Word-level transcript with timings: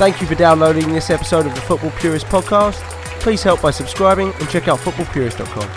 Thank 0.00 0.22
you 0.22 0.26
for 0.26 0.34
downloading 0.34 0.94
this 0.94 1.10
episode 1.10 1.44
of 1.44 1.54
the 1.54 1.60
Football 1.60 1.90
Purist 1.90 2.24
podcast. 2.24 2.80
Please 3.20 3.42
help 3.42 3.60
by 3.60 3.70
subscribing 3.70 4.32
and 4.32 4.48
check 4.48 4.66
out 4.66 4.78
footballpurist.com. 4.78 5.68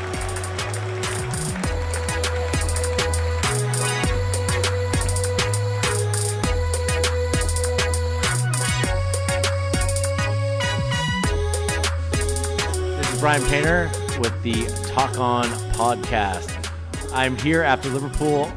This 12.98 13.14
is 13.14 13.20
Brian 13.20 13.44
Painter 13.48 13.92
with 14.22 14.42
the 14.42 14.66
Talk 14.94 15.20
On 15.20 15.48
podcast. 15.74 16.72
I'm 17.12 17.36
here 17.36 17.62
after 17.62 17.90
Liverpool 17.90 18.50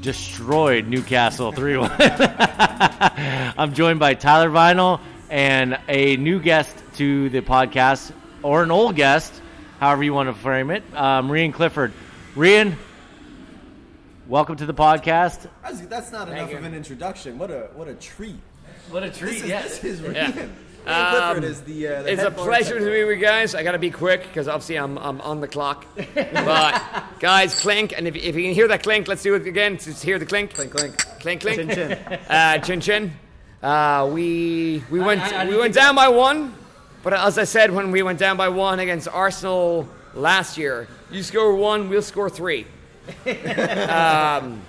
destroyed 0.00 0.86
Newcastle 0.86 1.52
3 1.52 1.76
1. 1.76 1.90
I'm 3.00 3.74
joined 3.74 3.98
by 3.98 4.14
Tyler 4.14 4.48
Vinyl 4.48 5.00
and 5.28 5.78
a 5.86 6.16
new 6.16 6.40
guest 6.40 6.74
to 6.94 7.28
the 7.28 7.42
podcast, 7.42 8.12
or 8.42 8.62
an 8.62 8.70
old 8.70 8.96
guest, 8.96 9.34
however 9.80 10.02
you 10.02 10.14
want 10.14 10.30
to 10.30 10.34
frame 10.34 10.70
it, 10.70 10.82
um, 10.94 11.28
Rian 11.28 11.52
Clifford. 11.52 11.92
Rian, 12.34 12.74
welcome 14.26 14.56
to 14.56 14.64
the 14.64 14.72
podcast. 14.72 15.46
That's, 15.62 15.80
that's 15.82 16.10
not 16.10 16.30
enough 16.30 16.54
of 16.54 16.64
an 16.64 16.72
introduction. 16.72 17.38
What 17.38 17.50
a 17.50 17.68
what 17.74 17.86
a 17.88 17.94
treat. 17.94 18.36
What 18.88 19.02
a 19.02 19.08
This 19.08 19.18
treat, 19.18 19.36
is, 19.36 19.46
yes. 19.46 19.78
this 19.78 20.00
is 20.00 20.00
Yeah. 20.00 20.30
Rian. 20.30 20.50
Rian 20.86 21.10
Clifford 21.10 21.44
is 21.44 21.60
the. 21.62 21.88
Uh, 21.88 22.02
the 22.02 22.12
It's 22.12 22.22
a 22.22 22.30
pleasure 22.30 22.78
to 22.78 22.84
be 22.84 23.04
with 23.04 23.18
you 23.18 23.24
guys. 23.24 23.54
I 23.54 23.62
got 23.62 23.72
to 23.72 23.78
be 23.78 23.90
quick 23.90 24.22
because 24.22 24.48
obviously 24.48 24.76
I'm, 24.76 24.96
I'm 24.98 25.20
on 25.20 25.40
the 25.40 25.48
clock. 25.48 25.84
but 26.14 27.04
guys, 27.18 27.60
clink, 27.60 27.92
and 27.94 28.08
if, 28.08 28.16
if 28.16 28.36
you 28.36 28.42
can 28.42 28.54
hear 28.54 28.68
that 28.68 28.84
clink, 28.84 29.06
let's 29.06 29.22
do 29.22 29.34
it 29.34 29.46
again. 29.46 29.76
Just 29.76 30.02
hear 30.02 30.18
the 30.18 30.26
clink, 30.26 30.54
Clink 30.54 30.72
clink. 30.72 31.15
Clink, 31.26 31.40
clink. 31.40 31.56
Chin 31.56 31.68
chin. 31.70 32.18
Uh, 32.28 32.58
chin 32.58 32.80
chin. 32.80 33.12
Uh, 33.62 34.08
we 34.12 34.82
we 34.90 35.00
went 35.00 35.20
I- 35.20 35.42
I 35.42 35.48
we 35.48 35.56
went 35.56 35.74
down 35.74 35.96
by 35.96 36.08
one, 36.08 36.54
but 37.02 37.12
as 37.12 37.36
I 37.38 37.44
said 37.44 37.72
when 37.72 37.90
we 37.90 38.02
went 38.02 38.18
down 38.18 38.36
by 38.36 38.48
one 38.48 38.78
against 38.78 39.08
Arsenal 39.08 39.88
last 40.14 40.56
year, 40.56 40.86
you 41.10 41.22
score 41.22 41.54
one, 41.54 41.88
we'll 41.88 42.02
score 42.02 42.30
three. 42.30 42.66
um, 43.88 44.62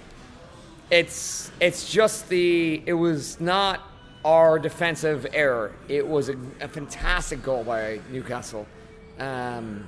it's 0.90 1.52
it's 1.60 1.92
just 1.92 2.30
the 2.30 2.82
it 2.86 2.94
was 2.94 3.40
not 3.40 3.82
our 4.26 4.58
defensive 4.58 5.28
error. 5.34 5.74
It 5.88 6.08
was 6.08 6.30
a, 6.30 6.36
a 6.62 6.68
fantastic 6.68 7.44
goal 7.44 7.64
by 7.64 8.00
Newcastle. 8.12 8.66
Um, 9.20 9.88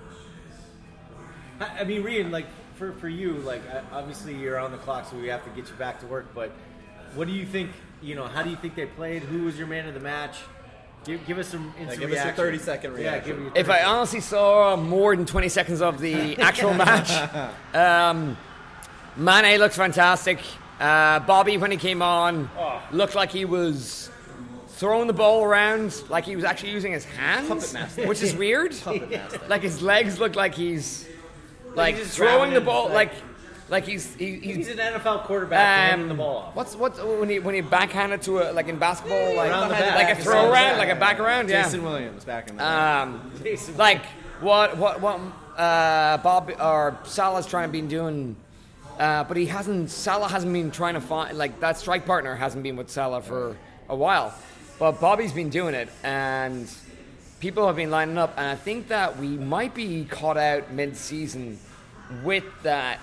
I 1.59 1.79
I 1.79 1.83
mean, 1.83 2.03
Rian, 2.03 2.31
like 2.31 2.47
for, 2.79 2.93
for 2.93 3.09
you, 3.09 3.33
like 3.33 3.61
uh, 3.71 3.81
obviously 3.91 4.33
you're 4.33 4.57
on 4.57 4.71
the 4.71 4.77
clock, 4.77 5.05
so 5.07 5.17
we 5.17 5.27
have 5.27 5.43
to 5.43 5.49
get 5.51 5.69
you 5.69 5.75
back 5.75 5.99
to 5.99 6.07
work. 6.07 6.33
But 6.33 6.51
what 7.13 7.27
do 7.27 7.33
you 7.33 7.45
think? 7.45 7.71
You 8.01 8.15
know, 8.15 8.25
how 8.25 8.41
do 8.41 8.49
you 8.49 8.55
think 8.55 8.75
they 8.75 8.85
played? 8.85 9.21
Who 9.23 9.43
was 9.43 9.57
your 9.57 9.67
man 9.67 9.87
of 9.87 9.93
the 9.93 9.99
match? 9.99 10.37
Give, 11.03 11.25
give 11.27 11.37
us 11.37 11.49
some 11.49 11.73
instant 11.79 11.99
give 11.99 12.09
us 12.11 12.15
your 12.15 12.23
reaction. 12.25 12.35
30 12.35 12.57
second 12.59 12.91
Yeah, 12.93 12.97
reaction. 13.11 13.35
give 13.43 13.53
me 13.53 13.59
if 13.59 13.69
I 13.69 13.83
honestly 13.83 14.21
saw 14.21 14.75
more 14.75 15.15
than 15.15 15.25
20 15.25 15.49
seconds 15.49 15.81
of 15.81 15.99
the 15.99 16.37
actual 16.41 16.73
match, 16.73 17.11
um, 17.75 18.37
Mane 19.17 19.59
looks 19.59 19.75
fantastic. 19.75 20.39
Uh, 20.79 21.19
Bobby, 21.19 21.57
when 21.57 21.71
he 21.71 21.77
came 21.77 22.01
on, 22.01 22.49
looked 22.91 23.15
like 23.15 23.31
he 23.31 23.43
was 23.43 24.09
throwing 24.67 25.07
the 25.07 25.13
ball 25.13 25.43
around 25.43 26.01
like 26.07 26.23
he 26.23 26.37
was 26.37 26.45
actually 26.45 26.71
using 26.71 26.93
his 26.93 27.03
hands, 27.03 27.75
which 27.97 28.21
is 28.21 28.33
weird. 28.33 28.73
Like 29.49 29.61
his 29.63 29.81
legs 29.81 30.19
look 30.19 30.35
like 30.37 30.55
he's 30.55 31.08
like 31.75 31.95
he's 31.95 32.13
throwing 32.15 32.53
the 32.53 32.61
ball, 32.61 32.89
like- 32.89 33.13
like 33.69 33.85
he's 33.85 34.15
he, 34.15 34.39
he's. 34.39 34.55
He's 34.55 34.67
an 34.69 34.77
NFL 34.79 35.25
quarterback 35.25 35.93
um, 35.93 36.07
the 36.09 36.15
ball 36.15 36.37
off. 36.37 36.55
What's 36.55 36.75
what 36.75 36.97
when 37.19 37.29
he 37.29 37.37
when 37.37 37.53
he 37.53 37.61
backhanded 37.61 38.23
to 38.23 38.39
a 38.39 38.51
like 38.51 38.67
in 38.67 38.79
basketball 38.79 39.35
like 39.35 39.51
Around 39.51 39.69
back. 39.69 39.95
like 39.95 40.17
a 40.17 40.21
throw 40.23 40.33
around 40.33 40.45
the 40.47 40.51
around 40.53 40.69
back. 40.71 40.77
like 40.79 40.89
a 40.89 40.99
back 40.99 41.19
around 41.19 41.49
yeah 41.49 41.61
Jason 41.63 41.83
Williams 41.83 42.25
back 42.25 42.49
in 42.49 42.55
the 42.57 42.63
day. 42.63 42.67
um, 42.67 43.31
Jason. 43.43 43.77
like 43.77 44.03
what 44.41 44.75
what 44.77 44.99
what 45.01 45.19
uh, 45.55 46.17
Bob 46.17 46.51
or 46.59 46.97
Salah's 47.03 47.45
trying 47.45 47.67
to 47.67 47.71
be 47.71 47.81
doing, 47.81 48.35
uh, 48.97 49.23
but 49.25 49.37
he 49.37 49.45
hasn't. 49.45 49.91
Salah 49.91 50.27
hasn't 50.29 50.51
been 50.51 50.71
trying 50.71 50.95
to 50.95 51.01
find 51.01 51.37
like 51.37 51.59
that 51.59 51.77
strike 51.77 52.07
partner 52.07 52.33
hasn't 52.35 52.63
been 52.63 52.75
with 52.75 52.89
Salah 52.89 53.21
for 53.21 53.55
a 53.87 53.95
while, 53.95 54.33
but 54.79 54.99
Bobby's 54.99 55.31
been 55.33 55.49
doing 55.49 55.75
it, 55.75 55.89
and 56.03 56.67
people 57.39 57.65
have 57.67 57.77
been 57.77 57.89
lining 57.89 58.17
up, 58.17 58.33
and 58.37 58.47
I 58.47 58.55
think 58.55 58.89
that 58.89 59.17
we 59.17 59.29
might 59.29 59.73
be 59.73 60.05
caught 60.05 60.37
out 60.37 60.71
mid-season 60.71 61.57
with 62.23 62.43
that 62.63 62.99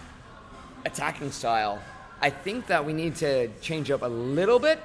attacking 0.85 1.31
style. 1.31 1.81
I 2.21 2.31
think 2.31 2.67
that 2.67 2.85
we 2.85 2.93
need 2.93 3.17
to 3.17 3.49
change 3.61 3.91
up 3.91 4.03
a 4.03 4.09
little 4.09 4.59
bit 4.59 4.79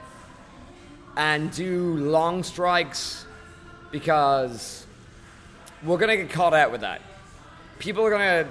and 1.18 1.52
do 1.52 1.98
long 1.98 2.44
strikes 2.44 3.26
because 3.92 4.86
we're 5.84 5.98
gonna 5.98 6.18
get 6.18 6.30
caught 6.30 6.54
out 6.54 6.72
with 6.72 6.82
that. 6.82 7.02
People 7.80 8.06
are 8.06 8.12
gonna 8.12 8.48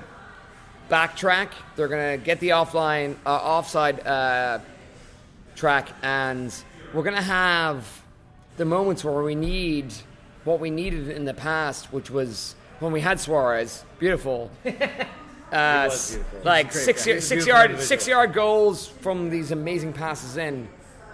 backtrack. 0.91 1.49
They're 1.77 1.89
gonna 1.89 2.19
get 2.19 2.41
the 2.41 2.51
offline, 2.51 3.17
uh, 3.25 3.31
offside 3.31 4.07
uh, 4.07 4.59
track, 5.57 5.89
and 6.03 6.53
we're 6.93 7.05
gonna 7.05 7.23
have 7.23 8.03
the 8.59 8.65
moments 8.67 9.03
where 9.03 9.23
we 9.23 9.35
need 9.35 9.95
what 10.45 10.61
we 10.61 10.71
needed 10.71 11.09
in 11.09 11.25
the 11.25 11.35
past, 11.35 11.93
which 11.93 12.11
was 12.11 12.55
when 12.79 12.93
we 12.93 13.01
had 13.01 13.21
Suarez. 13.21 13.85
Beautiful. 13.99 14.51
Uh, 15.53 15.89
was 15.91 16.13
beautiful. 16.13 16.41
like 16.45 16.67
He's 16.73 16.85
six, 16.85 17.05
guy. 17.05 17.19
Six 17.19 17.45
yard 17.45 17.71
individual. 17.71 17.85
six 17.85 18.07
yard 18.07 18.33
goals 18.33 18.87
from 18.87 19.31
these 19.31 19.51
amazing 19.51 19.93
passes 19.93 20.37
in, 20.37 20.69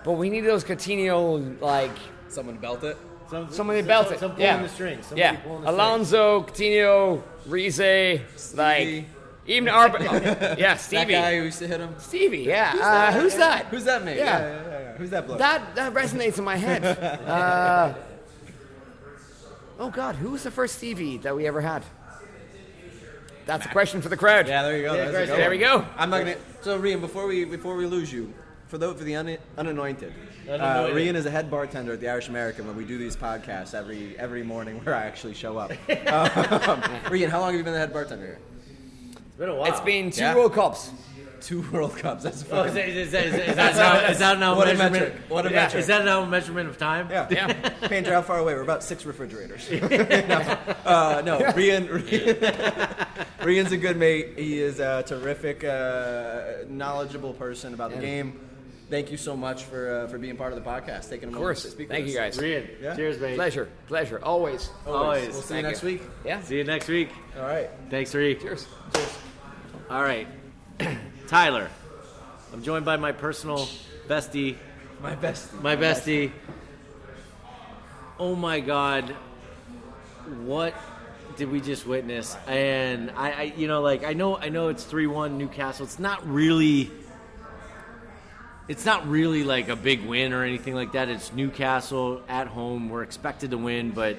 but 0.05 0.13
we 0.13 0.29
needed 0.29 0.51
those 0.51 0.63
Coutinho 0.63 1.59
like 1.63 1.97
Someone 2.29 2.59
belt 2.59 2.85
it. 2.85 2.99
Some, 3.31 3.51
Somebody 3.51 3.81
some- 3.81 3.89
belt 3.89 4.07
some, 4.09 4.15
it. 4.15 4.21
Some 4.21 4.31
pulling 4.33 4.45
yeah. 4.45 4.63
the 4.63 4.69
strings. 4.69 5.07
Somebody 5.07 5.21
yeah. 5.23 5.37
pulling 5.37 5.63
the 5.63 5.69
strings. 5.69 5.75
Alonso, 5.75 6.43
Coutinho, 6.43 7.23
Riise, 7.49 8.57
like 8.57 9.07
even 9.47 9.69
Arba. 9.69 10.57
yeah, 10.59 10.77
Stevie. 10.77 11.15
That 11.15 11.23
guy 11.23 11.39
who 11.39 11.45
used 11.45 11.59
to 11.61 11.67
hit 11.67 11.81
him. 11.81 11.95
Stevie. 11.99 12.39
Yeah. 12.41 12.73
Who's, 12.73 12.81
uh, 12.83 13.13
who's 13.13 13.35
that? 13.37 13.67
Who's 13.67 13.85
that 13.85 14.05
mate? 14.05 14.19
Yeah. 14.19 14.25
yeah, 14.25 14.49
yeah, 14.49 14.63
yeah, 14.63 14.81
yeah. 14.81 14.93
Who's 14.99 15.11
that 15.11 15.27
bloke? 15.27 15.39
That 15.39 15.75
that 15.77 15.95
resonates 15.95 16.39
in 16.39 16.45
my 16.45 16.57
head. 16.57 16.85
Uh, 17.27 17.95
oh 19.79 19.91
God, 19.91 20.15
who 20.17 20.31
was 20.31 20.43
the 20.43 20.51
first 20.51 20.77
Stevie 20.77 21.19
that 21.19 21.35
we 21.35 21.47
ever 21.47 21.61
had? 21.61 21.85
That's 23.45 23.65
a 23.65 23.69
question 23.69 24.03
for 24.03 24.09
the 24.09 24.17
crowd. 24.17 24.49
yeah, 24.49 24.63
there 24.63 24.77
you 24.77 24.83
go. 24.83 24.95
Yeah, 24.95 25.05
That's 25.05 25.11
a 25.11 25.13
great. 25.13 25.27
good 25.29 25.39
There 25.39 25.51
we 25.51 25.59
go. 25.59 25.87
I'm 25.97 26.11
not 26.11 26.19
gonna. 26.21 26.37
So 26.63 26.81
Rian, 26.81 27.01
before 27.01 27.27
we 27.29 27.45
before 27.45 27.77
we 27.77 27.87
lose 27.87 28.13
you, 28.13 28.35
for 28.67 28.77
the 28.79 28.93
for 28.95 29.05
the 29.05 29.15
un, 29.15 29.39
unanointed, 29.57 30.13
Uh, 30.49 30.87
Rian 30.89 31.15
is 31.15 31.27
a 31.27 31.31
head 31.31 31.49
bartender 31.49 31.93
at 31.93 32.01
the 32.01 32.09
Irish 32.09 32.29
American 32.29 32.67
when 32.67 32.77
we 32.77 32.85
do 32.85 32.99
these 32.99 33.17
podcasts 33.17 33.73
every 33.73 34.19
every 34.19 34.43
morning 34.43 34.81
where 34.85 34.97
I 34.97 35.05
actually 35.05 35.35
show 35.35 35.59
up. 35.59 35.71
um, 35.89 36.81
Rian, 37.13 37.29
how 37.29 37.39
long 37.41 37.51
have 37.53 37.59
you 37.59 37.63
been 37.65 37.73
the 37.73 37.79
head 37.79 37.93
bartender 37.93 38.27
here? 38.27 38.39
It's 39.13 39.37
been 39.39 39.49
a 39.51 39.55
while. 39.55 39.71
It's 39.71 39.81
been 39.81 40.11
two 40.11 40.23
Yeah. 40.23 40.35
World 40.35 40.53
Cups. 40.55 40.91
Two 41.41 41.63
World 41.73 41.97
Cups. 41.97 42.23
That's 42.25 42.43
Oh, 42.45 42.65
fucking. 42.65 42.69
is, 42.69 42.75
that, 42.75 42.89
is, 42.89 43.11
that, 43.13 43.27
is, 43.27 43.33
that, 43.33 43.49
is, 43.49 43.57
that 43.57 43.77
now, 43.77 44.09
is 44.11 44.19
that 44.19 44.39
now 44.39 44.57
What 44.57 44.69
a 44.69 44.75
measurement? 44.75 44.93
metric. 44.93 45.23
What 45.31 45.47
a 45.47 45.51
Yeah, 45.51 45.55
metric. 45.57 45.81
Is 45.81 45.87
that 45.89 46.05
now 46.05 46.23
a 46.23 46.27
measurement 46.27 46.69
of 46.69 46.79
time? 46.79 47.09
Yeah. 47.11 47.27
Yeah. 47.31 47.53
Painter, 47.89 48.13
how 48.13 48.23
far 48.23 48.39
away? 48.39 48.55
We're 48.55 48.63
about 48.63 48.83
six 48.83 49.05
refrigerators. 49.07 49.71
no, 49.71 49.79
uh, 50.85 51.23
no 51.25 51.39
Rian, 51.53 51.89
Rian, 51.89 53.07
Rian's 53.41 53.73
a 53.73 53.77
good 53.77 53.97
mate. 53.97 54.39
He 54.39 54.61
is 54.61 54.81
a 54.81 55.03
terrific, 55.07 55.65
uh, 55.65 56.65
knowledgeable 56.69 57.33
person 57.35 57.75
about 57.75 57.91
the 57.93 57.99
game. 57.99 58.41
Thank 58.89 59.11
you 59.11 59.17
so 59.17 59.37
much 59.37 59.65
for 59.65 60.03
uh, 60.05 60.07
for 60.07 60.17
being 60.17 60.37
part 60.37 60.53
of 60.53 60.63
the 60.63 60.71
podcast, 60.71 61.11
taking 61.11 61.25
a 61.25 61.33
Of 61.33 61.35
moment 61.35 61.37
course. 61.39 61.63
to 61.63 61.71
speak 61.71 61.89
Thank 61.89 62.05
with 62.07 62.15
you 62.15 62.21
us. 62.21 62.37
guys. 62.37 62.45
Rian, 62.45 62.69
Yeah. 62.81 62.95
cheers, 62.95 63.19
mate. 63.19 63.35
Pleasure. 63.35 63.69
Pleasure. 63.89 64.21
Always. 64.23 64.71
Always. 64.87 65.33
We'll 65.33 65.43
see 65.43 65.55
Thank 65.55 65.63
you 65.65 65.69
next 65.71 65.83
you. 65.83 65.89
week. 65.89 66.03
Yeah. 66.25 66.41
See 66.43 66.59
you 66.59 66.63
next 66.65 66.87
week. 66.87 67.09
All 67.37 67.43
right. 67.47 67.69
Thanks, 67.91 68.15
Reed. 68.15 68.41
Cheers. 68.41 68.69
All 69.91 70.03
right. 70.03 70.29
Tyler. 71.27 71.69
I'm 72.53 72.63
joined 72.63 72.85
by 72.85 72.97
my 72.97 73.11
personal 73.13 73.69
bestie, 74.07 74.57
My 75.03 75.15
best. 75.17 75.53
my 75.61 75.75
bestie. 75.77 76.31
Oh 78.19 78.37
my 78.37 78.61
God. 78.61 79.11
What 80.45 80.75
did 81.37 81.51
we 81.51 81.61
just 81.61 81.87
witness? 81.87 82.37
And 82.47 83.11
I, 83.11 83.31
I 83.33 83.43
you 83.57 83.67
know, 83.67 83.83
like 83.83 84.05
I 84.05 84.13
know 84.13 84.37
I 84.37 84.49
know 84.49 84.69
it's 84.69 84.85
3-1 84.85 85.33
Newcastle. 85.33 85.85
It's 85.85 85.99
not 85.99 86.27
really 86.29 86.91
it's 88.69 88.85
not 88.85 89.09
really 89.09 89.43
like 89.45 89.69
a 89.69 89.77
big 89.77 90.05
win 90.05 90.33
or 90.33 90.45
anything 90.45 90.75
like 90.75 90.93
that. 90.93 91.09
It's 91.09 91.33
Newcastle 91.33 92.23
at 92.29 92.47
home. 92.47 92.89
We're 92.89 93.03
expected 93.03 93.51
to 93.51 93.59
win, 93.59 93.91
but 93.91 94.17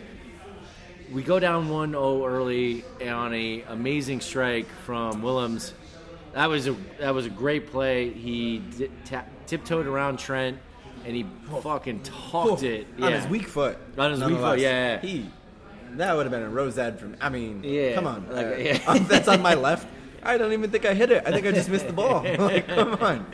we 1.12 1.24
go 1.24 1.39
down 1.39 1.69
1-0 1.69 2.27
early 2.30 2.83
on 3.01 3.33
a 3.33 3.62
amazing 3.63 4.19
strike 4.19 4.68
from 4.86 5.21
Willems. 5.21 5.74
That 6.38 6.50
was 6.50 6.68
a 6.68 6.75
that 7.00 7.16
was 7.16 7.25
a 7.25 7.31
great 7.31 7.72
play. 7.72 8.12
He 8.12 8.60
di- 8.78 8.92
ta- 9.06 9.25
tiptoed 9.48 9.88
around 9.88 10.19
Trent 10.19 10.60
and 11.04 11.16
he 11.16 11.25
fucking 11.63 12.01
talked 12.04 12.62
it 12.62 12.86
on 13.01 13.10
Yeah. 13.10 13.19
his 13.22 13.28
weak 13.28 13.48
foot. 13.48 13.75
On 13.98 14.12
his 14.12 14.24
weak 14.24 14.38
foot, 14.38 14.60
yeah. 14.60 15.00
He. 15.01 15.31
That 15.94 16.16
would 16.16 16.28
have 16.28 16.31
been 16.31 16.44
a 16.44 16.50
rose 16.50 16.78
ed 16.78 17.00
from. 17.00 17.16
I 17.19 17.30
mean, 17.30 17.63
Yeah, 17.63 17.95
come 17.95 18.06
on. 18.06 18.28
like, 18.30 18.45
uh, 18.45 18.56
yeah. 18.56 18.98
that's 19.10 19.28
on 19.28 19.42
my 19.42 19.56
left. 19.68 19.88
I 20.22 20.38
don't 20.38 20.54
even 20.54 20.69
think 20.69 20.86
I 20.86 20.94
hit 20.94 21.10
it. 21.12 21.24
I 21.25 21.31
think 21.31 21.48
I 21.48 21.51
just 21.51 21.69
missed 21.69 21.88
the 21.88 21.94
ball. 21.94 22.22
like, 22.38 22.68
come 22.68 22.94
on. 23.01 23.25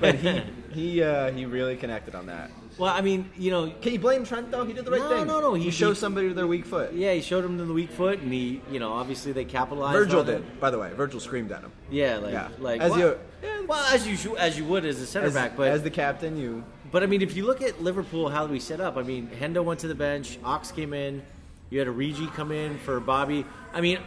But 0.00 0.14
he 0.14 0.42
he 0.72 1.02
uh, 1.02 1.30
he 1.32 1.44
really 1.44 1.76
connected 1.76 2.14
on 2.14 2.24
that. 2.28 2.50
Well, 2.78 2.94
I 2.94 3.00
mean, 3.00 3.28
you 3.36 3.50
know, 3.50 3.72
Can 3.82 3.92
you 3.92 3.98
blame 3.98 4.24
Trent 4.24 4.50
though? 4.50 4.64
He 4.64 4.72
did 4.72 4.84
the 4.84 4.90
right 4.92 5.00
No, 5.00 5.08
thing. 5.08 5.26
no, 5.26 5.40
no, 5.40 5.54
he- 5.54 5.64
He, 5.64 5.70
shows 5.70 5.96
he- 5.96 6.00
somebody 6.00 6.28
their 6.32 6.46
weak 6.46 6.64
foot. 6.64 6.92
yeah, 6.92 7.12
he 7.12 7.20
showed 7.20 7.44
him 7.44 7.56
the 7.58 7.64
weak 7.72 7.90
foot, 7.90 8.20
and 8.20 8.32
he, 8.32 8.60
you 8.70 8.78
know, 8.78 8.92
obviously 8.92 9.32
they 9.32 9.44
capitalized. 9.44 9.98
Virgil 9.98 10.20
on 10.20 10.28
it. 10.28 10.32
did, 10.32 10.60
by 10.60 10.70
the 10.70 10.78
way. 10.78 10.90
Virgil 10.96 11.18
screamed 11.20 11.50
at 11.50 11.62
him. 11.62 11.72
Yeah, 11.90 12.18
like, 12.18 12.32
Yeah. 12.32 12.48
like 12.60 12.80
As 12.80 12.90
well, 12.92 13.00
you- 13.00 13.66
well, 13.66 13.84
as 13.92 14.06
you 14.06 14.36
as 14.36 14.56
you 14.56 14.64
would 14.64 14.84
as 14.84 15.00
a 15.00 15.06
center 15.06 15.26
As, 15.26 15.34
back, 15.34 15.56
but 15.56 15.68
as 15.68 15.82
the 15.82 15.90
captain, 15.90 16.36
you 16.38 16.62
But 16.90 17.02
I 17.02 17.06
mean, 17.06 17.20
if 17.20 17.36
you 17.36 17.44
look 17.44 17.60
at 17.60 17.82
Liverpool, 17.82 18.30
how 18.30 18.46
we 18.46 18.60
set 18.60 18.80
up, 18.80 18.96
I 18.96 19.02
mean, 19.02 19.28
Hendo 19.38 19.62
went 19.62 19.80
to 19.80 19.88
the 19.88 19.94
bench, 19.94 20.38
Ox 20.42 20.70
came 20.72 20.94
in, 20.94 21.20
you 21.68 21.78
had 21.80 21.88
Origi 21.88 22.32
come 22.34 22.50
in 22.52 22.78
for 22.78 22.98
Bobby. 22.98 23.44
I 23.74 23.82
mean, 23.82 23.98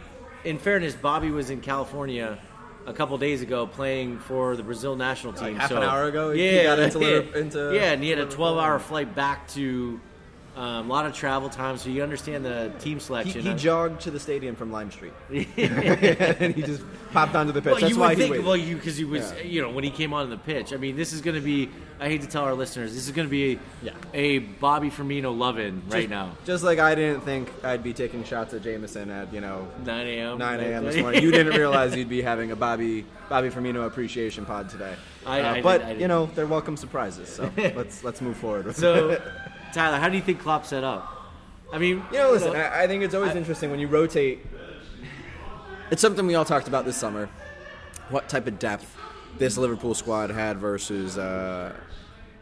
in 0.44 0.58
fairness, 0.58 0.94
Bobby 0.94 1.30
was 1.30 1.50
in 1.50 1.60
California 1.60 2.38
a 2.86 2.92
couple 2.92 3.16
days 3.18 3.42
ago 3.42 3.66
playing 3.66 4.18
for 4.18 4.56
the 4.56 4.62
Brazil 4.62 4.96
national 4.96 5.32
team. 5.32 5.56
half 5.56 5.68
so, 5.68 5.76
an 5.76 5.82
hour 5.82 6.04
ago, 6.04 6.32
he 6.32 6.44
yeah, 6.56 6.62
got 6.64 6.78
into 6.78 6.98
Liver- 6.98 7.38
into 7.38 7.74
yeah, 7.74 7.92
and 7.92 8.02
he 8.02 8.10
had 8.10 8.18
a 8.18 8.26
12-hour 8.26 8.78
flight 8.78 9.14
back 9.14 9.46
to 9.48 10.00
um, 10.56 10.90
a 10.90 10.92
lot 10.92 11.06
of 11.06 11.14
travel 11.14 11.48
time, 11.48 11.78
so 11.78 11.88
you 11.88 12.02
understand 12.02 12.44
the 12.44 12.70
team 12.78 13.00
selection. 13.00 13.40
he 13.42 13.50
I- 13.50 13.54
jogged 13.56 14.02
to 14.02 14.10
the 14.10 14.20
stadium 14.20 14.54
from 14.54 14.70
Lime 14.70 14.90
Street, 14.90 15.12
and 15.30 16.54
he 16.54 16.62
just 16.62 16.82
popped 17.12 17.34
onto 17.34 17.52
the 17.52 17.62
pitch. 17.62 17.72
Well, 17.72 17.80
That's 17.80 17.92
you 17.94 17.98
why 17.98 18.08
would 18.08 18.16
he 18.18 18.22
think, 18.24 18.30
waited. 18.32 18.46
well, 18.46 18.56
you 18.56 18.76
because 18.76 18.96
he 18.96 19.04
was, 19.04 19.32
Yeah. 19.38 19.42
you 19.42 19.62
know, 19.62 19.70
when 19.70 19.84
he 19.84 19.90
came 19.90 20.12
on 20.12 20.28
the 20.30 20.36
pitch. 20.36 20.72
I 20.72 20.76
mean, 20.76 20.96
this 20.96 21.12
is 21.12 21.20
going 21.20 21.36
to 21.36 21.40
be. 21.40 21.70
I 22.00 22.08
hate 22.08 22.22
to 22.22 22.26
tell 22.26 22.42
our 22.42 22.54
listeners, 22.54 22.92
this 22.94 23.06
is 23.06 23.12
going 23.12 23.28
to 23.28 23.30
be 23.30 23.60
Yeah. 23.80 23.92
a 24.12 24.38
Bobby 24.38 24.90
Firmino 24.90 25.36
loving 25.36 25.82
right 25.88 26.00
just, 26.00 26.10
now. 26.10 26.32
Just 26.44 26.64
like 26.64 26.80
I 26.80 26.94
didn't 26.96 27.20
think 27.20 27.48
I'd 27.64 27.82
be 27.84 27.92
taking 27.92 28.24
shots 28.24 28.52
at 28.54 28.62
Jameson 28.62 29.08
at 29.08 29.32
you 29.32 29.40
know 29.40 29.68
9 29.84 30.06
a.m. 30.06 30.36
9 30.38 30.60
a.m. 30.60 30.84
this 30.84 30.96
morning. 31.00 31.22
You 31.22 31.30
didn't 31.30 31.56
realize 31.56 31.94
you'd 31.96 32.08
be 32.08 32.20
having 32.20 32.50
a 32.50 32.56
Bobby 32.56 33.04
Bobby 33.28 33.50
Firmino 33.50 33.86
appreciation 33.86 34.44
pod 34.44 34.68
today. 34.68 34.94
I- 35.24 35.40
Uh, 35.40 35.54
I 35.54 35.62
but 35.62 35.86
did. 35.86 36.00
you 36.00 36.08
know 36.08 36.26
they're 36.34 36.46
welcome 36.46 36.76
surprises. 36.76 37.28
So 37.28 37.50
let's 37.56 38.02
let's 38.04 38.20
move 38.20 38.36
forward. 38.36 38.66
With 38.66 38.76
So, 38.76 39.10
it. 39.10 39.22
Tyler, 39.72 39.98
how 39.98 40.08
do 40.08 40.16
you 40.16 40.22
think 40.22 40.40
Klopp 40.40 40.66
set 40.66 40.84
up? 40.84 41.08
I 41.72 41.78
mean, 41.78 42.02
You 42.12 42.18
know, 42.18 42.32
listen, 42.32 42.54
I, 42.54 42.82
I 42.82 42.86
think 42.86 43.02
it's 43.02 43.14
always 43.14 43.34
interesting 43.34 43.70
when 43.70 43.80
you 43.80 43.86
rotate. 43.88 44.44
It's 45.90 46.00
something 46.02 46.26
we 46.26 46.34
all 46.34 46.44
talked 46.44 46.68
about 46.68 46.84
this 46.84 46.96
summer. 46.96 47.28
What 48.08 48.28
type 48.28 48.46
of 48.46 48.58
depth 48.58 48.94
this 49.38 49.56
Liverpool 49.56 49.94
squad 49.94 50.30
had 50.30 50.58
versus 50.58 51.16
uh, 51.16 51.72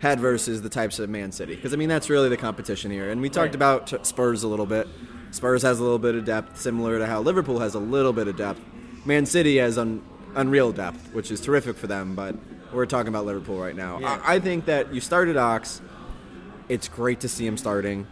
had 0.00 0.18
versus 0.20 0.62
the 0.62 0.68
types 0.68 0.98
of 0.98 1.08
Man 1.10 1.30
City? 1.32 1.54
Because 1.54 1.72
I 1.72 1.76
mean, 1.76 1.88
that's 1.88 2.10
really 2.10 2.28
the 2.28 2.36
competition 2.36 2.90
here. 2.90 3.10
And 3.10 3.20
we 3.20 3.28
talked 3.28 3.48
Right. 3.48 3.54
about 3.54 3.86
t- 3.88 3.98
Spurs 4.02 4.42
a 4.42 4.48
little 4.48 4.66
bit. 4.66 4.88
Spurs 5.30 5.62
has 5.62 5.78
a 5.78 5.82
little 5.82 5.98
bit 6.00 6.16
of 6.16 6.24
depth, 6.24 6.60
similar 6.60 6.98
to 6.98 7.06
how 7.06 7.20
Liverpool 7.20 7.60
has 7.60 7.74
a 7.74 7.78
little 7.78 8.12
bit 8.12 8.26
of 8.26 8.36
depth. 8.36 8.60
Man 9.04 9.26
City 9.26 9.58
has 9.58 9.78
un- 9.78 10.02
unreal 10.34 10.72
depth, 10.72 11.12
which 11.14 11.30
is 11.30 11.40
terrific 11.40 11.76
for 11.76 11.86
them. 11.86 12.16
But 12.16 12.34
we're 12.72 12.86
talking 12.86 13.08
about 13.08 13.26
Liverpool 13.26 13.58
right 13.60 13.76
now. 13.76 13.98
Yeah. 14.00 14.20
I, 14.24 14.36
I 14.36 14.40
think 14.40 14.64
that 14.66 14.92
you 14.92 15.00
started 15.00 15.36
Ox. 15.36 15.80
It's 16.70 16.88
great 16.88 17.20
to 17.20 17.28
see 17.28 17.46
him 17.46 17.56
starting. 17.58 18.06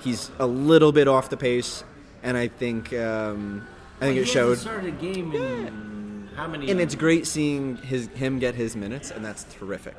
He's 0.00 0.30
a 0.38 0.46
little 0.46 0.92
bit 0.92 1.08
off 1.08 1.28
the 1.30 1.36
pace, 1.36 1.84
and 2.22 2.36
I 2.36 2.48
think 2.48 2.92
um, 2.94 3.66
I 4.00 4.04
think 4.06 4.16
he 4.16 4.22
it 4.22 4.28
showed. 4.28 4.58
started 4.58 4.88
a 4.94 4.96
game 4.96 5.34
in 5.34 6.28
how 6.36 6.46
many? 6.46 6.70
And 6.70 6.80
it's 6.80 6.94
great 6.94 7.26
seeing 7.26 7.76
his 7.78 8.06
him 8.08 8.38
get 8.38 8.54
his 8.54 8.76
minutes, 8.76 9.10
and 9.10 9.24
that's 9.24 9.44
terrific. 9.44 9.96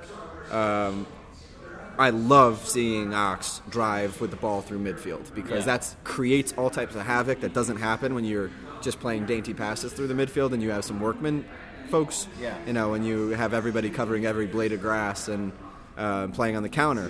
Um, 0.52 1.06
I 1.98 2.10
love 2.10 2.68
seeing 2.68 3.14
Ox 3.14 3.62
drive 3.70 4.20
with 4.22 4.30
the 4.32 4.38
ball 4.38 4.62
through 4.62 4.80
midfield 4.80 5.34
because 5.34 5.66
Yeah. 5.66 5.78
that 5.78 5.96
creates 6.04 6.54
all 6.58 6.70
types 6.70 6.94
of 6.96 7.02
havoc 7.02 7.40
that 7.42 7.54
doesn't 7.54 7.78
happen 7.78 8.14
when 8.16 8.26
you're 8.26 8.52
just 8.82 9.00
playing 9.00 9.26
dainty 9.26 9.54
passes 9.54 9.94
through 9.94 10.08
the 10.08 10.14
midfield 10.14 10.52
and 10.54 10.62
you 10.62 10.72
have 10.72 10.84
some 10.84 11.00
workmen 11.00 11.46
folks. 11.90 12.28
Yeah. 12.42 12.54
You 12.68 12.74
know, 12.74 12.90
when 12.92 13.04
you 13.04 13.30
have 13.30 13.54
everybody 13.54 13.90
covering 13.90 14.26
every 14.26 14.46
blade 14.46 14.74
of 14.74 14.82
grass 14.82 15.30
and 15.30 15.54
uh, 15.98 16.28
playing 16.28 16.58
on 16.58 16.64
the 16.64 16.70
counter. 16.70 17.10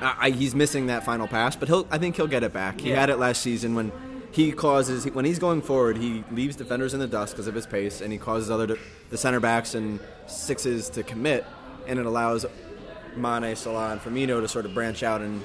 I, 0.00 0.30
he's 0.30 0.54
missing 0.54 0.86
that 0.86 1.04
final 1.04 1.26
pass, 1.28 1.56
but 1.56 1.68
he'll. 1.68 1.86
I 1.90 1.98
think 1.98 2.16
he'll 2.16 2.26
get 2.26 2.42
it 2.42 2.52
back. 2.52 2.80
He 2.80 2.90
Yeah. 2.90 3.00
had 3.00 3.10
it 3.10 3.18
last 3.18 3.42
season 3.42 3.74
when 3.74 3.92
he 4.32 4.52
causes 4.52 5.04
when 5.06 5.24
he's 5.24 5.38
going 5.38 5.62
forward. 5.62 5.98
He 5.98 6.24
leaves 6.30 6.56
defenders 6.56 6.94
in 6.94 7.00
the 7.00 7.06
dust 7.06 7.34
because 7.34 7.46
of 7.46 7.54
his 7.54 7.66
pace, 7.66 8.00
and 8.00 8.12
he 8.12 8.18
causes 8.18 8.50
other 8.50 8.76
the 9.10 9.16
center 9.18 9.40
backs 9.40 9.74
and 9.74 10.00
sixes 10.26 10.88
to 10.90 11.02
commit, 11.02 11.44
and 11.86 11.98
it 11.98 12.06
allows 12.06 12.46
Mane, 13.16 13.54
Salah, 13.56 13.92
and 13.92 14.00
Firmino 14.00 14.40
to 14.40 14.48
sort 14.48 14.64
of 14.66 14.72
branch 14.74 15.02
out 15.02 15.20
and 15.20 15.42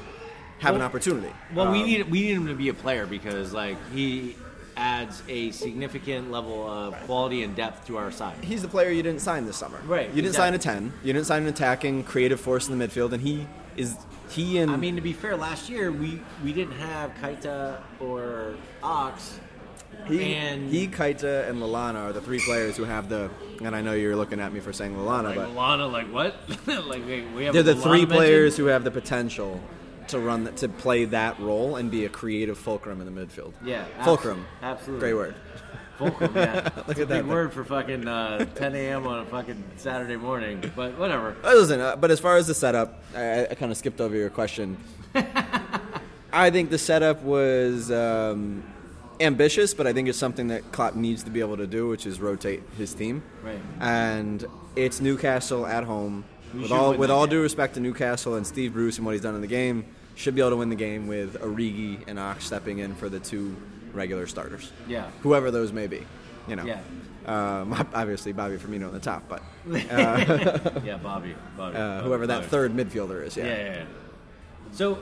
have 0.59 0.75
an 0.75 0.81
opportunity. 0.81 1.33
Well, 1.53 1.71
we 1.71 1.79
Um, 1.81 1.85
need 1.85 2.11
we 2.11 2.21
need 2.21 2.33
him 2.35 2.47
to 2.47 2.53
be 2.55 2.69
a 2.69 2.73
player 2.73 3.05
because 3.05 3.53
like 3.53 3.77
he 3.93 4.35
adds 4.77 5.23
a 5.29 5.51
significant 5.51 6.31
level 6.31 6.69
of 6.69 6.93
quality 7.05 7.43
and 7.43 7.55
depth 7.55 7.87
to 7.87 7.97
our 7.97 8.11
side. 8.11 8.35
He's 8.41 8.61
the 8.61 8.67
player 8.67 8.89
you 8.89 9.01
didn't 9.03 9.21
sign 9.21 9.45
this 9.45 9.55
summer. 9.57 9.79
Right, 9.87 10.09
You 10.13 10.21
didn't 10.21 10.35
sign 10.35 10.53
a 10.53 10.57
ten. 10.57 10.91
You 11.03 11.13
didn't 11.13 11.27
sign 11.27 11.43
an 11.43 11.47
attacking, 11.47 12.03
creative 12.03 12.39
force 12.41 12.67
in 12.67 12.77
the 12.77 12.85
midfield, 12.87 13.13
and 13.13 13.21
he 13.21 13.47
is 13.77 13.95
he 14.29 14.57
and 14.59 14.71
I 14.71 14.75
mean, 14.77 14.95
to 14.95 15.01
be 15.01 15.13
fair, 15.13 15.35
last 15.35 15.69
year 15.69 15.91
we 15.91 16.21
we 16.43 16.53
didn't 16.53 16.77
have 16.77 17.13
Keita 17.15 17.79
or 17.99 18.55
Ox. 18.83 19.39
He, 20.07 20.35
and 20.35 20.69
he, 20.69 20.87
Keita, 20.87 21.49
and 21.49 21.59
Lallana 21.59 22.09
are 22.09 22.13
the 22.13 22.21
three 22.21 22.39
players 22.39 22.77
who 22.77 22.83
have 22.83 23.09
the. 23.09 23.29
And 23.63 23.75
I 23.75 23.81
know 23.81 23.93
you're 23.93 24.15
looking 24.15 24.39
at 24.39 24.53
me 24.53 24.59
for 24.59 24.73
saying 24.73 24.93
Lallana, 24.95 25.23
like 25.23 25.35
but 25.35 25.55
Lana, 25.55 25.87
like 25.87 26.11
what? 26.11 26.35
like 26.67 27.05
wait, 27.07 27.25
we 27.33 27.45
have 27.45 27.53
they're 27.53 27.63
the 27.63 27.75
three 27.75 28.01
mentioned? 28.01 28.11
players 28.11 28.57
who 28.57 28.65
have 28.65 28.83
the 28.83 28.91
potential 28.91 29.61
to 30.09 30.19
run 30.19 30.43
the, 30.43 30.51
to 30.51 30.69
play 30.69 31.05
that 31.05 31.39
role 31.39 31.77
and 31.77 31.89
be 31.89 32.05
a 32.05 32.09
creative 32.09 32.57
fulcrum 32.57 33.01
in 33.01 33.13
the 33.13 33.25
midfield. 33.25 33.53
Yeah, 33.63 33.85
fulcrum. 34.03 34.45
absolutely. 34.61 34.99
Great 34.99 35.13
word. 35.13 35.35
Fulcrum, 35.97 36.31
yeah. 36.35 36.69
Look 36.87 36.89
It's 36.89 36.99
at 36.99 37.03
a 37.03 37.05
that 37.05 37.07
big 37.07 37.21
thing. 37.23 37.27
word 37.27 37.53
for 37.53 37.63
fucking 37.63 38.07
uh, 38.07 38.45
10 38.55 38.75
a.m. 38.75 39.07
on 39.07 39.19
a 39.19 39.25
fucking 39.25 39.63
Saturday 39.77 40.15
morning, 40.17 40.71
but 40.75 40.97
whatever. 40.97 41.35
Uh, 41.43 41.53
Listen, 41.53 41.79
uh, 41.79 41.95
but 41.95 42.11
as 42.11 42.19
far 42.19 42.37
as 42.37 42.47
the 42.47 42.53
setup, 42.53 43.01
I, 43.15 43.47
I 43.47 43.55
kind 43.55 43.71
of 43.71 43.77
skipped 43.77 44.01
over 44.01 44.15
your 44.15 44.29
question. 44.29 44.77
I 46.33 46.49
think 46.49 46.69
the 46.69 46.77
setup 46.77 47.21
was 47.21 47.91
um, 47.91 48.63
ambitious, 49.19 49.73
but 49.73 49.87
I 49.87 49.93
think 49.93 50.09
it's 50.09 50.17
something 50.17 50.47
that 50.47 50.71
Klopp 50.71 50.95
needs 50.95 51.23
to 51.23 51.29
be 51.31 51.39
able 51.39 51.57
to 51.57 51.67
do, 51.67 51.87
which 51.87 52.05
is 52.05 52.19
rotate 52.19 52.61
his 52.77 52.93
team. 52.93 53.23
Right. 53.43 53.59
And 53.79 54.45
it's 54.75 54.99
Newcastle 54.99 55.65
at 55.65 55.85
home. 55.85 56.25
We 56.53 56.61
With 56.61 56.71
all 56.71 56.93
with 56.93 57.09
all 57.11 57.25
game. 57.25 57.37
due 57.37 57.41
respect 57.41 57.73
to 57.75 57.79
Newcastle 57.79 58.35
and 58.35 58.45
Steve 58.45 58.73
Bruce 58.73 58.97
and 58.97 59.05
what 59.05 59.13
he's 59.13 59.21
done 59.21 59.35
in 59.35 59.41
the 59.41 59.47
game, 59.47 59.85
should 60.15 60.35
be 60.35 60.41
able 60.41 60.51
to 60.51 60.55
win 60.57 60.69
the 60.69 60.75
game 60.75 61.07
with 61.07 61.39
Origi 61.41 61.99
and 62.07 62.17
Ox 62.19 62.45
stepping 62.45 62.79
in 62.79 62.95
for 62.95 63.09
the 63.09 63.19
two 63.19 63.55
regular 63.95 64.27
starters. 64.27 64.71
Yeah. 64.87 65.09
Whoever 65.23 65.49
those 65.51 65.71
may 65.71 65.87
be, 65.87 66.05
you 66.47 66.55
know. 66.55 66.65
Yeah. 66.65 66.81
Um, 67.25 67.73
obviously, 67.95 68.33
Bobby 68.33 68.57
Firmino 68.57 68.87
on 68.87 68.93
the 68.93 68.99
top, 68.99 69.23
but 69.27 69.41
yeah, 69.67 70.99
Bobby. 71.01 71.35
Bobby. 71.57 71.75
uh, 71.75 71.97
Bobby, 71.97 72.03
whoever 72.07 72.27
that 72.27 72.45
third 72.45 72.71
midfielder 72.75 73.25
is, 73.25 73.35
Yeah, 73.35 73.45
yeah, 73.45 73.63
yeah. 73.77 73.85
So, 74.71 74.99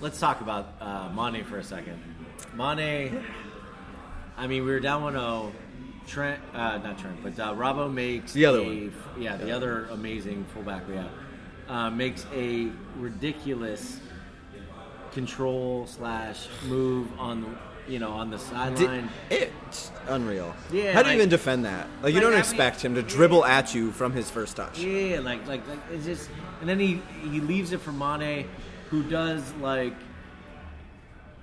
let's 0.00 0.20
talk 0.20 0.40
about 0.40 0.74
uh, 0.80 1.08
Mane 1.12 1.42
for 1.44 1.58
a 1.58 1.64
second. 1.64 1.98
Mane, 2.54 3.24
I 4.36 4.46
mean, 4.46 4.64
we 4.64 4.70
were 4.70 4.80
down 4.80 5.02
1 5.02 5.14
0. 5.14 5.52
Trent, 6.06 6.38
uh, 6.52 6.76
not 6.78 6.98
Trent, 6.98 7.16
but 7.22 7.40
uh, 7.40 7.54
Robbo 7.54 7.90
makes 7.92 8.32
The 8.34 8.44
other 8.46 8.58
a- 8.60 8.64
one. 8.64 8.92
Yeah, 9.18 9.36
the 9.38 9.50
other 9.50 9.86
amazing 9.86 10.44
fullback 10.52 10.86
we 10.86 10.96
have 10.96 11.10
uh, 11.66 11.90
makes 11.90 12.26
a 12.34 12.68
ridiculous 12.98 13.98
control 15.14 15.86
slash 15.86 16.48
move 16.66 17.08
on 17.18 17.40
the 17.42 17.48
you 17.92 17.98
know 17.98 18.10
on 18.10 18.30
the 18.30 18.38
sideline. 18.38 19.08
It's 19.30 19.90
unreal. 20.08 20.54
Yeah, 20.72 20.92
How 20.92 21.02
do 21.02 21.10
you 21.10 21.16
even 21.16 21.28
defend 21.28 21.64
that? 21.64 21.86
Like, 22.02 22.14
you 22.14 22.20
don't 22.20 22.32
I 22.32 22.36
mean- 22.36 22.40
expect 22.40 22.82
him 22.82 22.94
to 22.96 23.02
dribble 23.02 23.44
at 23.44 23.74
you 23.74 23.92
from 23.92 24.12
his 24.12 24.30
first 24.30 24.56
touch. 24.56 24.78
Yeah, 24.80 25.20
like 25.20 25.46
like 25.46 25.66
like 25.68 25.78
it's 25.92 26.04
just, 26.04 26.28
and 26.60 26.68
then 26.68 26.78
he 26.78 27.00
he 27.22 27.40
leaves 27.40 27.72
it 27.72 27.80
for 27.80 27.92
Mane, 27.92 28.48
who 28.90 29.02
does 29.04 29.52
like, 29.60 29.94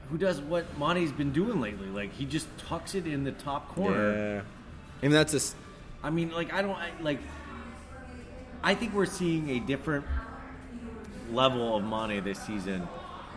who 0.09 0.17
does 0.17 0.41
what 0.41 0.65
Mane's 0.77 1.11
been 1.11 1.31
doing 1.31 1.61
lately. 1.61 1.87
Like 1.87 2.11
he 2.13 2.25
just 2.25 2.47
tucks 2.57 2.95
it 2.95 3.07
in 3.07 3.23
the 3.23 3.31
top 3.31 3.69
corner. 3.69 4.13
Yeah. 4.35 4.41
I 4.99 5.05
mean, 5.05 5.11
that's 5.11 5.31
just. 5.31 5.55
I 6.03 6.09
mean, 6.09 6.31
like 6.31 6.51
I 6.53 6.61
don't 6.61 6.75
I, 6.75 6.91
like. 7.01 7.19
I 8.63 8.75
think 8.75 8.93
we're 8.93 9.07
seeing 9.07 9.49
a 9.51 9.59
different 9.59 10.05
level 11.31 11.77
of 11.77 11.83
Mane 11.83 12.23
this 12.23 12.39
season 12.39 12.87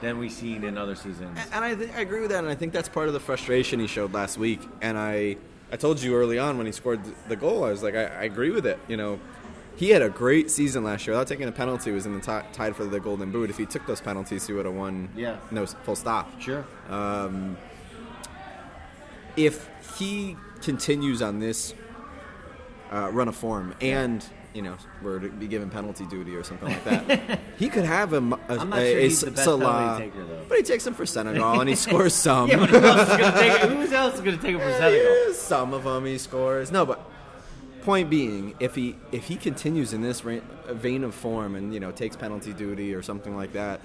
than 0.04 0.18
we've 0.18 0.30
seen 0.30 0.64
in 0.64 0.76
other 0.76 0.94
seasons. 0.94 1.38
And 1.52 1.64
I, 1.64 1.74
th- 1.74 1.90
I 1.96 2.00
agree 2.00 2.20
with 2.20 2.30
that, 2.30 2.40
and 2.40 2.48
I 2.48 2.54
think 2.54 2.72
that's 2.72 2.88
part 2.88 3.08
of 3.08 3.14
the 3.14 3.20
frustration 3.20 3.80
he 3.80 3.86
showed 3.86 4.12
last 4.12 4.36
week. 4.36 4.60
And 4.82 4.98
I, 4.98 5.36
I 5.72 5.76
told 5.76 6.00
you 6.02 6.14
early 6.14 6.38
on 6.38 6.58
when 6.58 6.66
he 6.66 6.72
scored 6.72 7.00
the 7.28 7.36
goal, 7.36 7.64
I 7.64 7.70
was 7.70 7.82
like, 7.82 7.94
I, 7.94 8.04
I 8.04 8.24
agree 8.24 8.50
with 8.50 8.66
it. 8.66 8.78
You 8.86 8.98
know, 8.98 9.18
he 9.76 9.90
had 9.90 10.02
a 10.02 10.10
great 10.10 10.50
season 10.50 10.84
last 10.84 11.06
year. 11.06 11.14
Without 11.14 11.26
taking 11.26 11.48
a 11.48 11.52
penalty, 11.52 11.90
he 11.90 11.94
was 11.94 12.04
in 12.04 12.14
the 12.14 12.20
ti 12.20 12.46
tied 12.52 12.76
for 12.76 12.84
the 12.84 13.00
Golden 13.00 13.32
Boot. 13.32 13.48
If 13.48 13.56
he 13.56 13.64
took 13.64 13.86
those 13.86 14.00
penalties, 14.00 14.46
he 14.46 14.52
would 14.52 14.66
have 14.66 14.74
won. 14.74 15.08
Yeah. 15.16 15.38
No 15.50 15.64
full 15.66 15.96
stop. 15.96 16.40
Sure. 16.40 16.64
if 19.36 19.68
he 19.98 20.36
continues 20.60 21.22
on 21.22 21.40
this 21.40 21.74
uh, 22.92 23.10
run 23.10 23.26
of 23.28 23.34
form 23.34 23.74
and 23.80 24.24
you 24.54 24.62
know 24.62 24.76
were 25.02 25.18
to 25.20 25.28
be 25.28 25.46
given 25.48 25.68
penalty 25.68 26.06
duty 26.06 26.34
or 26.36 26.44
something 26.44 26.68
like 26.68 26.84
that, 26.84 27.40
he 27.58 27.68
could 27.68 27.84
have 27.84 28.12
a, 28.12 28.16
m- 28.16 28.32
a- 28.32 28.38
I'm 28.48 28.70
not 28.70 28.78
a- 28.78 29.10
sure 29.10 29.28
a 29.28 29.30
the 29.30 29.30
best 29.32 29.44
Salah, 29.44 29.64
penalty 29.98 30.04
taker, 30.04 30.24
though. 30.24 30.44
but 30.48 30.56
he 30.58 30.62
takes 30.62 30.84
them 30.84 30.94
for 30.94 31.04
Senegal 31.06 31.60
and 31.60 31.68
he 31.68 31.74
scores 31.86 32.14
some. 32.14 32.48
yeah, 32.48 32.56
but 32.58 32.70
who 32.70 32.76
else 32.78 33.00
is 33.10 33.16
gonna 33.16 33.32
take 33.40 33.52
it? 33.64 33.70
Who 33.70 33.94
else 33.94 34.14
is 34.14 34.20
gonna 34.20 34.36
take 34.38 34.54
it 34.56 34.60
for 34.62 34.70
Senegal? 34.72 35.26
Yeah, 35.28 35.32
some 35.34 35.74
of 35.74 35.84
them 35.84 36.04
he 36.06 36.18
scores. 36.18 36.70
No, 36.70 36.86
but 36.86 37.00
point 37.82 38.08
being, 38.08 38.54
if 38.60 38.74
he 38.74 38.96
if 39.12 39.24
he 39.24 39.36
continues 39.36 39.92
in 39.92 40.00
this 40.02 40.24
ra- 40.24 40.38
uh, 40.68 40.74
vein 40.74 41.04
of 41.04 41.14
form 41.14 41.54
and 41.56 41.74
you 41.74 41.80
know 41.80 41.90
takes 41.92 42.16
penalty 42.16 42.52
duty 42.52 42.94
or 42.94 43.02
something 43.02 43.36
like 43.36 43.52
that, 43.54 43.80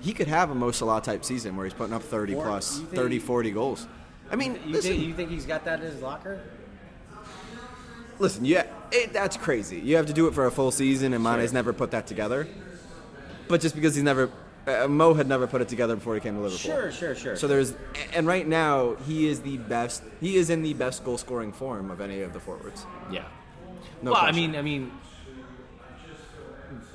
he 0.00 0.12
could 0.12 0.28
have 0.28 0.50
a 0.50 0.54
Mo 0.54 0.70
Salah 0.72 1.00
type 1.00 1.24
season 1.24 1.56
where 1.56 1.64
he's 1.64 1.74
putting 1.74 1.94
up 1.94 2.02
30 2.02 2.34
Or 2.34 2.44
plus, 2.44 2.78
you 2.78 2.84
think 2.86 2.96
30, 2.96 3.18
40 3.18 3.50
goals. 3.52 3.86
I 4.30 4.36
mean, 4.36 4.58
You 4.66 4.72
listen, 4.74 4.92
think, 4.92 5.06
you 5.06 5.14
think 5.14 5.30
he's 5.30 5.46
got 5.46 5.64
that 5.64 5.80
in 5.80 5.86
his 5.90 6.00
locker? 6.02 6.40
Listen, 8.18 8.44
yeah, 8.44 8.66
it, 8.90 9.12
that's 9.12 9.36
crazy. 9.36 9.80
You 9.80 9.96
have 9.96 10.06
to 10.06 10.12
do 10.12 10.26
it 10.28 10.34
for 10.34 10.46
a 10.46 10.50
full 10.50 10.70
season, 10.70 11.12
and 11.14 11.22
Mane's 11.22 11.52
never 11.52 11.72
put 11.72 11.90
that 11.92 12.06
together. 12.06 12.46
But 13.48 13.60
just 13.60 13.74
because 13.74 13.94
he's 13.94 14.04
never, 14.04 14.30
uh, 14.66 14.88
Mo 14.88 15.14
had 15.14 15.26
never 15.26 15.46
put 15.46 15.60
it 15.60 15.68
together 15.68 15.96
before 15.96 16.14
he 16.14 16.20
came 16.20 16.34
to 16.34 16.40
Liverpool. 16.40 16.58
Sure, 16.58 16.92
sure, 16.92 17.14
sure. 17.14 17.36
So 17.36 17.48
there's, 17.48 17.74
and 18.14 18.26
right 18.26 18.46
now 18.46 18.94
he 19.06 19.28
is 19.28 19.40
the 19.40 19.58
best. 19.58 20.02
He 20.20 20.36
is 20.36 20.50
in 20.50 20.62
the 20.62 20.74
best 20.74 21.04
goal 21.04 21.18
scoring 21.18 21.52
form 21.52 21.90
of 21.90 22.00
any 22.00 22.22
of 22.22 22.32
the 22.32 22.40
forwards. 22.40 22.86
yeah. 23.10 23.24
No 24.00 24.12
well, 24.12 24.20
question. 24.22 24.36
I 24.36 24.46
mean, 24.46 24.56
I 24.56 24.62
mean, 24.62 24.92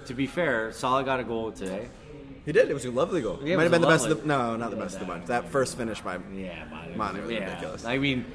to 0.08 0.14
be 0.14 0.28
fair, 0.28 0.72
Salah 0.72 1.04
got 1.04 1.20
a 1.20 1.24
goal 1.24 1.52
today. 1.52 1.90
He 2.46 2.52
did. 2.54 2.70
It 2.70 2.74
was 2.74 2.86
a 2.86 2.92
lovely 2.92 3.22
goal. 3.22 3.40
Yeah, 3.44 3.54
it 3.54 3.58
Might 3.58 3.64
have 3.64 3.72
been 3.74 3.82
the 3.82 3.88
best. 3.88 4.08
Of 4.08 4.22
the, 4.22 4.28
no, 4.28 4.56
not 4.56 4.72
the 4.72 4.78
best 4.78 4.96
of 4.96 5.02
the 5.02 5.06
bunch. 5.06 5.26
That 5.26 5.50
first 5.50 5.78
finish 5.78 6.00
by. 6.00 6.18
Yeah, 6.34 6.66
Mane. 6.72 6.98
Mane 6.98 7.22
was 7.22 7.32
yeah. 7.32 7.46
ridiculous. 7.46 7.84
I 7.84 7.98
mean, 7.98 8.26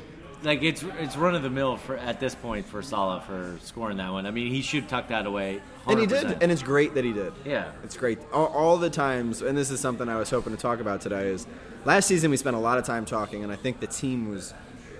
like 0.43 0.63
it's 0.63 0.83
it's 0.99 1.17
run 1.17 1.35
of 1.35 1.43
the 1.43 1.51
mill 1.51 1.77
for 1.77 1.97
at 1.97 2.21
this 2.21 2.35
point 2.35 2.67
for 2.67 2.83
Salah 2.83 3.21
for 3.21 3.57
scoring 3.63 3.97
that 3.99 4.11
one. 4.13 4.27
I 4.27 4.31
mean, 4.31 4.53
he 4.53 4.63
should 4.63 4.89
tuck 4.89 5.09
that 5.09 5.27
away. 5.27 5.61
100%. 5.87 5.91
And 5.93 6.01
he 6.01 6.07
did, 6.07 6.43
and 6.43 6.53
it's 6.53 6.63
great 6.63 6.95
that 6.95 7.05
he 7.05 7.13
did. 7.13 7.33
Yeah. 7.45 7.73
it's 7.83 7.97
great. 7.97 8.19
All, 8.33 8.47
all 8.47 8.77
the 8.77 8.91
times, 8.91 9.43
and 9.43 9.57
this 9.57 9.71
is 9.71 9.81
something 9.81 10.09
I 10.09 10.17
was 10.17 10.31
hoping 10.31 10.55
to 10.55 10.61
talk 10.61 10.81
about 10.81 11.01
today. 11.01 11.29
Is 11.29 11.47
last 11.85 12.07
season 12.07 12.31
we 12.31 12.37
spent 12.37 12.57
a 12.57 12.61
lot 12.61 12.79
of 12.79 12.85
time 12.85 13.05
talking, 13.05 13.43
and 13.43 13.53
I 13.53 13.57
think 13.57 13.81
the 13.81 13.87
team 13.87 14.29
was 14.29 14.55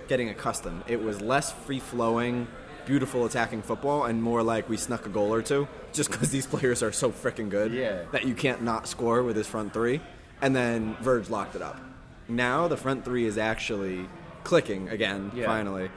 getting 0.07 0.29
accustomed. 0.29 0.83
It 0.87 1.01
was 1.01 1.21
less 1.21 1.51
free 1.51 1.79
flowing, 1.79 2.47
beautiful 2.85 3.25
attacking 3.25 3.61
football, 3.61 4.03
and 4.05 4.21
more 4.21 4.43
like 4.43 4.67
we 4.69 4.77
snuck 4.77 5.05
a 5.05 5.09
goal 5.09 5.33
or 5.33 5.41
two, 5.41 5.67
just 5.93 6.11
because 6.11 6.29
these 6.31 6.45
players 6.47 6.83
are 6.83 6.91
so 6.91 7.11
freaking 7.11 7.49
good 7.49 7.73
Yeah. 7.73 8.03
that 8.11 8.25
you 8.25 8.33
can't 8.33 8.61
not 8.61 8.87
score 8.87 9.23
with 9.23 9.35
his 9.37 9.47
front 9.47 9.73
three. 9.73 10.01
And 10.41 10.53
then 10.53 10.97
Verge 11.01 11.29
locked 11.29 11.55
it 11.55 11.61
up. 11.61 11.79
Now 12.27 12.67
the 12.67 12.75
front 12.77 13.05
three 13.05 13.25
is 13.25 13.37
actually 13.37 14.07
clicking 14.43 14.89
again, 14.89 15.31
Yeah. 15.35 15.45
finally, 15.45 15.89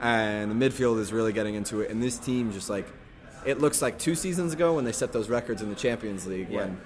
and 0.00 0.50
the 0.50 0.68
midfield 0.68 0.98
is 1.00 1.12
really 1.12 1.32
getting 1.32 1.54
into 1.54 1.80
it. 1.80 1.90
And 1.90 2.02
this 2.02 2.18
team 2.18 2.52
just 2.52 2.68
like 2.70 2.86
it 3.44 3.60
looks 3.60 3.82
like 3.82 3.98
two 3.98 4.14
seasons 4.14 4.52
ago 4.54 4.74
when 4.74 4.84
they 4.84 4.92
set 4.92 5.12
those 5.12 5.28
records 5.28 5.60
in 5.60 5.68
the 5.68 5.74
Champions 5.74 6.26
League. 6.26 6.48
Yeah. 6.50 6.60
When 6.60 6.78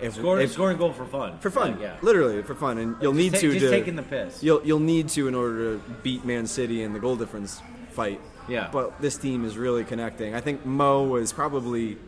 if, 0.00 0.14
scoring 0.14 0.44
if- 0.44 0.52
scoring 0.52 0.76
goal 0.78 0.92
for 0.92 1.04
fun. 1.06 1.38
for 1.40 1.50
fun, 1.50 1.72
Like, 1.72 1.80
yeah. 1.80 1.96
literally 2.02 2.42
for 2.42 2.54
fun, 2.54 2.78
and 2.78 2.96
you'll 3.00 3.12
need 3.14 3.32
ta- 3.34 3.40
to 3.40 3.52
just 3.58 3.70
taking 3.72 3.96
the 3.96 4.02
piss. 4.02 4.42
You'll 4.42 4.60
you'll 4.64 4.80
need 4.80 5.08
to 5.10 5.28
in 5.28 5.34
order 5.34 5.74
to 5.76 5.80
beat 6.02 6.24
Man 6.24 6.46
City 6.46 6.82
in 6.82 6.92
the 6.92 6.98
goal 6.98 7.16
difference 7.16 7.60
fight. 7.90 8.20
Yeah. 8.48 8.68
but 8.72 9.00
this 9.00 9.16
team 9.16 9.44
is 9.44 9.58
really 9.58 9.82
connecting. 9.82 10.32
I 10.34 10.40
think 10.40 10.64
Mo 10.64 11.02
was 11.02 11.32
probably 11.32 11.98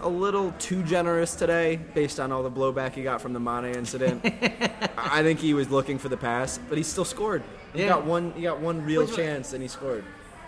a 0.00 0.08
little 0.08 0.52
too 0.58 0.82
generous 0.82 1.34
today, 1.34 1.76
based 1.94 2.18
on 2.20 2.32
all 2.32 2.42
the 2.42 2.50
blowback 2.50 2.94
he 2.94 3.02
got 3.02 3.20
from 3.20 3.32
the 3.32 3.40
Mane 3.40 3.74
incident. 3.74 4.24
I 4.96 5.22
think 5.22 5.40
he 5.40 5.54
was 5.54 5.70
looking 5.70 5.98
for 5.98 6.08
the 6.08 6.16
pass, 6.16 6.58
but 6.68 6.78
he 6.78 6.84
still 6.84 7.04
scored. 7.04 7.42
He 7.72 7.80
Yeah. 7.82 7.88
got 7.88 8.04
one. 8.04 8.32
He 8.32 8.42
got 8.42 8.60
one 8.60 8.84
real 8.84 9.04
Which- 9.06 9.16
chance, 9.16 9.52
and 9.52 9.62
he 9.62 9.68
scored. 9.68 10.04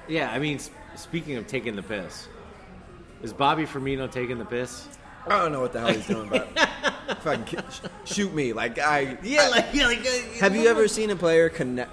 Yeah, 0.08 0.30
I 0.30 0.38
mean, 0.38 0.56
s- 0.56 0.70
speaking 0.96 1.36
of 1.36 1.46
taking 1.46 1.76
the 1.76 1.82
piss, 1.82 2.28
is 3.22 3.32
Bobby 3.32 3.64
Firmino 3.64 4.10
taking 4.10 4.38
the 4.38 4.44
piss? 4.44 4.88
I 5.26 5.38
don't 5.38 5.52
know 5.52 5.60
what 5.60 5.72
the 5.72 5.78
hell 5.80 5.92
he's 5.92 6.06
doing, 6.06 6.28
but 6.28 6.48
fucking 7.20 7.44
ki- 7.44 7.58
sh- 7.70 8.12
shoot 8.14 8.34
me. 8.34 8.52
Like 8.52 8.78
I. 8.78 9.16
Yeah, 9.22 9.48
like, 9.48 9.66
yeah, 9.72 9.86
like. 9.86 10.00
Uh, 10.00 10.40
Have 10.40 10.56
you 10.56 10.66
ever 10.68 10.88
seen 10.88 11.10
a 11.10 11.16
player 11.16 11.48
connect? 11.48 11.90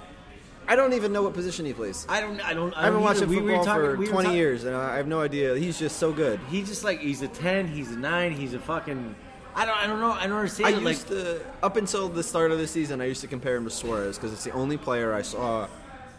I 0.70 0.76
don't 0.76 0.92
even 0.92 1.12
know 1.12 1.22
what 1.24 1.34
position 1.34 1.66
he 1.66 1.72
plays. 1.72 2.06
I 2.08 2.20
don't. 2.20 2.40
I 2.40 2.54
don't. 2.54 2.72
I 2.74 2.82
haven't 2.84 2.94
don't 2.94 3.02
watched 3.02 3.22
either. 3.22 3.34
football 3.34 3.58
we 3.58 3.64
talking, 3.64 3.82
for 3.82 3.96
we 3.96 4.06
20 4.06 4.26
talk- 4.28 4.34
years, 4.36 4.62
and 4.64 4.76
I 4.76 4.96
have 4.98 5.08
no 5.08 5.20
idea. 5.20 5.56
He's 5.56 5.76
just 5.76 5.96
so 5.98 6.12
good. 6.12 6.38
He's 6.48 6.68
just 6.68 6.84
like 6.84 7.00
he's 7.00 7.22
a 7.22 7.28
ten. 7.28 7.66
He's 7.66 7.90
a 7.90 7.98
nine. 7.98 8.30
He's 8.32 8.54
a 8.54 8.60
fucking. 8.60 9.16
I 9.56 9.64
don't. 9.66 9.76
I 9.76 9.88
don't 9.88 9.98
know. 9.98 10.12
I 10.12 10.28
don't 10.28 10.36
understand. 10.36 10.68
I 10.76 10.78
it. 10.78 10.82
Like, 10.84 10.94
used 10.94 11.08
to, 11.08 11.40
up 11.60 11.76
until 11.76 12.08
the 12.08 12.22
start 12.22 12.52
of 12.52 12.58
the 12.58 12.68
season, 12.68 13.00
I 13.00 13.06
used 13.06 13.20
to 13.22 13.26
compare 13.26 13.56
him 13.56 13.64
to 13.64 13.70
Suarez 13.70 14.16
because 14.16 14.32
it's 14.32 14.44
the 14.44 14.52
only 14.52 14.76
player 14.76 15.12
I 15.12 15.22
saw 15.22 15.66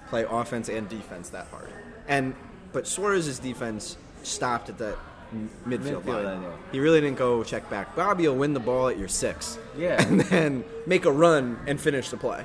play 0.10 0.26
offense 0.30 0.68
and 0.68 0.90
defense 0.90 1.30
that 1.30 1.48
hard. 1.48 1.70
And 2.10 2.36
but 2.74 2.88
Suarez's 2.88 3.40
defense 3.40 3.96
stopped 4.24 4.68
at 4.68 4.78
that 4.80 4.98
midfield, 5.66 6.04
Midfield, 6.04 6.06
line. 6.26 6.44
I. 6.44 6.52
He 6.74 6.82
really 6.82 7.00
didn't 7.00 7.18
go 7.18 7.42
check 7.46 7.70
back. 7.70 7.96
Bobby 7.96 8.28
will 8.28 8.36
win 8.36 8.54
the 8.54 8.60
ball 8.60 8.90
at 8.90 8.98
your 9.00 9.08
six, 9.08 9.58
Yeah. 9.78 10.02
and 10.06 10.20
then 10.20 10.66
make 10.86 11.06
a 11.06 11.12
run 11.12 11.58
and 11.68 11.80
finish 11.80 12.10
the 12.10 12.18
play. 12.18 12.44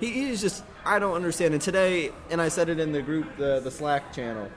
He, 0.00 0.10
he's 0.10 0.40
just 0.40 0.64
I 0.84 0.98
don't 0.98 1.14
understand. 1.14 1.54
And 1.54 1.62
today, 1.62 2.12
and 2.30 2.40
I 2.40 2.48
said 2.48 2.68
it 2.68 2.78
in 2.80 2.92
the 2.92 3.02
group, 3.02 3.36
the 3.36 3.60
the 3.60 3.70
Slack 3.70 4.12
channel. 4.12 4.50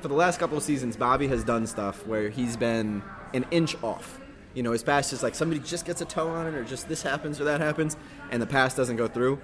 For 0.00 0.08
the 0.08 0.14
last 0.14 0.38
couple 0.38 0.56
of 0.56 0.62
seasons, 0.62 0.96
Bobby 0.96 1.26
has 1.28 1.42
done 1.42 1.66
stuff 1.66 2.06
where 2.06 2.28
he's 2.28 2.56
been 2.56 3.02
an 3.34 3.44
inch 3.50 3.74
off. 3.82 4.20
You 4.54 4.62
know, 4.62 4.72
his 4.72 4.82
pass 4.82 5.12
is 5.12 5.22
like 5.22 5.34
somebody 5.34 5.60
just 5.60 5.84
gets 5.84 6.00
a 6.00 6.04
toe 6.04 6.28
on 6.28 6.46
it, 6.46 6.54
or 6.54 6.64
just 6.64 6.88
this 6.88 7.02
happens 7.02 7.40
or 7.40 7.44
that 7.44 7.60
happens, 7.60 7.96
and 8.30 8.40
the 8.40 8.46
pass 8.46 8.74
doesn't 8.74 8.96
go 8.96 9.08
through. 9.08 9.40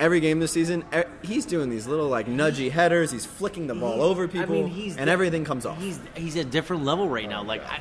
Every 0.00 0.20
game 0.20 0.40
this 0.40 0.52
season, 0.52 0.84
he's 1.22 1.46
doing 1.46 1.70
these 1.70 1.86
little 1.86 2.08
like 2.08 2.26
nudgy 2.26 2.70
headers. 2.70 3.10
He's 3.12 3.24
flicking 3.26 3.66
the 3.66 3.74
ball 3.74 4.02
over 4.02 4.26
people, 4.26 4.56
I 4.56 4.62
mean, 4.62 4.68
he's 4.68 4.96
and 4.96 5.08
the- 5.08 5.12
everything 5.12 5.44
comes 5.44 5.64
off. 5.64 5.78
He's 5.80 6.00
he's 6.16 6.36
at 6.36 6.46
a 6.46 6.48
different 6.48 6.84
level 6.84 7.08
right 7.08 7.28
now. 7.28 7.42
Like 7.44 7.62
I, 7.68 7.80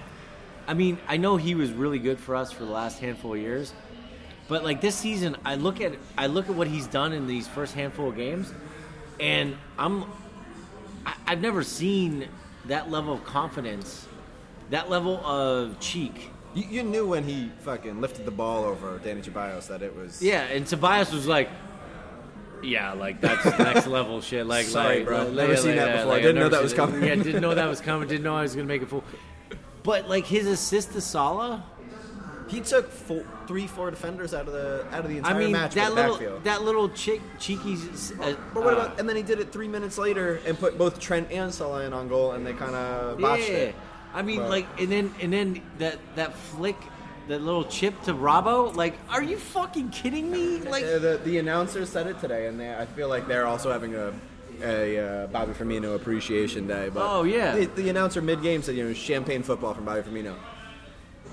I 0.67 0.73
mean, 0.73 0.97
I 1.07 1.17
know 1.17 1.37
he 1.37 1.55
was 1.55 1.71
really 1.71 1.99
good 1.99 2.19
for 2.19 2.35
us 2.35 2.51
for 2.51 2.63
the 2.63 2.71
last 2.71 2.99
handful 2.99 3.33
of 3.33 3.39
years, 3.39 3.73
but 4.51 4.65
like 4.65 4.81
this 4.81 4.95
season, 4.95 5.37
I 5.45 5.55
look 5.55 5.79
at 5.79 5.93
I 6.17 6.27
look 6.27 6.49
at 6.49 6.55
what 6.55 6.67
he's 6.67 6.85
done 6.85 7.13
in 7.13 7.25
these 7.25 7.47
first 7.47 7.73
handful 7.73 8.09
of 8.09 8.17
games, 8.17 8.53
and 9.17 9.55
I'm 9.79 10.03
I, 11.05 11.13
I've 11.25 11.39
never 11.41 11.63
seen 11.63 12.27
that 12.65 12.91
level 12.91 13.13
of 13.13 13.23
confidence, 13.23 14.05
that 14.69 14.89
level 14.89 15.25
of 15.25 15.79
cheek. 15.79 16.31
You, 16.53 16.65
you 16.69 16.83
knew 16.83 17.07
when 17.07 17.23
he 17.23 17.49
fucking 17.59 18.01
lifted 18.01 18.25
the 18.25 18.31
ball 18.31 18.65
over 18.65 18.99
Dani 18.99 19.23
Ceballos 19.23 19.67
that 19.69 19.81
it 19.81 19.95
was. 19.95 20.21
Yeah, 20.21 20.41
and 20.43 20.67
Tobias 20.67 21.13
was 21.13 21.27
like. 21.27 21.49
Yeah, 22.61 22.91
like 22.91 23.21
that's 23.21 23.45
next 23.57 23.87
level 23.87 24.19
shit. 24.21 24.45
Like, 24.45 24.65
Sorry, 24.67 24.97
like, 24.97 25.05
bro. 25.07 25.23
like- 25.23 25.33
Never 25.33 25.53
like- 25.53 25.57
seen 25.61 25.75
that 25.77 25.87
yeah, 25.87 25.95
before. 25.95 26.11
like, 26.11 26.21
Didn't 26.23 26.35
know 26.43 26.49
that 26.49 26.61
was 26.61 26.73
coming. 26.73 27.03
Yeah, 27.03 27.15
didn't 27.15 27.41
know 27.41 27.55
that 27.55 27.67
was 27.67 27.81
coming. 27.89 28.07
Didn't 28.07 28.23
know 28.23 28.35
I 28.35 28.41
was 28.43 28.53
gonna 28.53 28.67
make 28.67 28.83
a 28.83 28.85
fool. 28.85 29.03
But 29.81 30.07
like 30.09 30.25
his 30.27 30.45
assist 30.45 30.91
to 30.91 31.01
Salah, 31.01 31.63
He 32.51 32.59
took 32.59 32.91
four, 32.91 33.23
three, 33.47 33.65
four 33.65 33.89
defenders 33.89 34.33
out 34.33 34.45
of 34.47 34.53
the 34.53 34.85
out 34.91 35.05
of 35.05 35.09
the 35.09 35.17
entire 35.17 35.35
I 35.35 35.39
mean 35.39 35.51
match. 35.53 35.73
that 35.75 35.93
little 35.93 36.11
backfield. 36.15 36.43
that 36.43 36.61
little 36.63 36.89
chick 36.89 37.21
cheeky. 37.39 37.75
Uh, 38.19 38.33
But 38.53 38.63
what 38.63 38.73
uh, 38.73 38.77
about? 38.77 38.99
And 38.99 39.07
then 39.07 39.15
he 39.15 39.23
did 39.23 39.39
it 39.39 39.51
three 39.53 39.69
minutes 39.69 39.97
later 39.97 40.39
and 40.45 40.59
put 40.59 40.77
both 40.77 40.99
Trent 40.99 41.31
and 41.31 41.53
in 41.53 41.93
on 41.93 42.07
goal, 42.09 42.33
and 42.33 42.45
they 42.45 42.53
kind 42.53 42.75
of 42.75 43.19
botched 43.19 43.49
yeah, 43.49 43.55
it. 43.55 43.75
I 44.13 44.21
mean 44.21 44.39
But- 44.39 44.49
like 44.49 44.67
and 44.81 44.91
then 44.91 45.13
and 45.21 45.31
then 45.31 45.61
that 45.79 45.97
that 46.15 46.35
flick, 46.35 46.75
that 47.29 47.41
little 47.41 47.63
chip 47.63 48.01
to 48.03 48.13
Robbo. 48.13 48.75
Like, 48.75 48.95
are 49.09 49.23
you 49.23 49.37
fucking 49.37 49.89
kidding 49.91 50.29
me? 50.29 50.57
Like, 50.59 50.83
Uh, 50.83 50.99
the 50.99 51.21
the 51.23 51.37
announcer 51.37 51.85
said 51.85 52.07
it 52.07 52.19
today, 52.19 52.47
and 52.47 52.59
they, 52.59 52.75
I 52.75 52.85
feel 52.85 53.07
like 53.07 53.27
they're 53.27 53.47
also 53.47 53.71
having 53.71 53.95
a 53.95 54.11
a 54.63 54.99
uh, 54.99 55.27
Bobby 55.27 55.53
Firmino 55.53 55.95
appreciation 55.95 56.67
day. 56.67 56.89
But 56.93 57.03
Oh, 57.03 57.23
yeah. 57.23 57.55
the, 57.55 57.65
the 57.65 57.89
announcer 57.89 58.21
mid 58.21 58.43
game 58.43 58.61
said, 58.61 58.75
you 58.75 58.83
know, 58.83 58.93
champagne 58.93 59.41
football 59.41 59.73
from 59.73 59.85
Bobby 59.85 60.01
Firmino. 60.01 60.35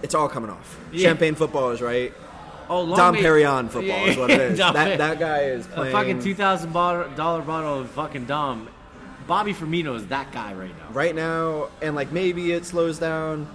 It's 0.03 0.15
all 0.15 0.29
coming 0.29 0.51
off. 0.51 0.79
Yeah. 0.93 1.09
Champagne 1.09 1.35
football 1.35 1.71
is 1.71 1.81
right. 1.83 2.13
oh, 2.69 2.83
long 2.83 2.97
Dom 2.99 3.15
may- 3.15 3.23
Perignon 3.23 3.67
football 3.71 3.83
Yeah, 3.99 4.05
is 4.07 4.17
what 4.17 4.31
it 4.31 4.41
is. 4.41 4.59
That 4.59 4.99
that 4.99 5.19
guy 5.19 5.43
is 5.45 5.67
a 5.67 5.71
playing. 5.71 5.93
fucking 5.93 6.23
two 6.23 6.35
thousand 6.35 6.73
dollar 6.73 7.43
bottle 7.43 7.81
of 7.81 7.91
fucking 7.91 8.27
Dom. 8.27 8.69
Bobby 9.27 9.53
Firmino 9.53 9.95
is 9.95 10.07
that 10.07 10.33
guy 10.33 10.55
right 10.55 10.71
now. 10.79 10.89
right 10.93 11.15
now, 11.15 11.69
and 11.83 11.95
like 11.95 12.13
maybe 12.13 12.53
it 12.53 12.65
slows 12.65 12.99
down. 12.99 13.47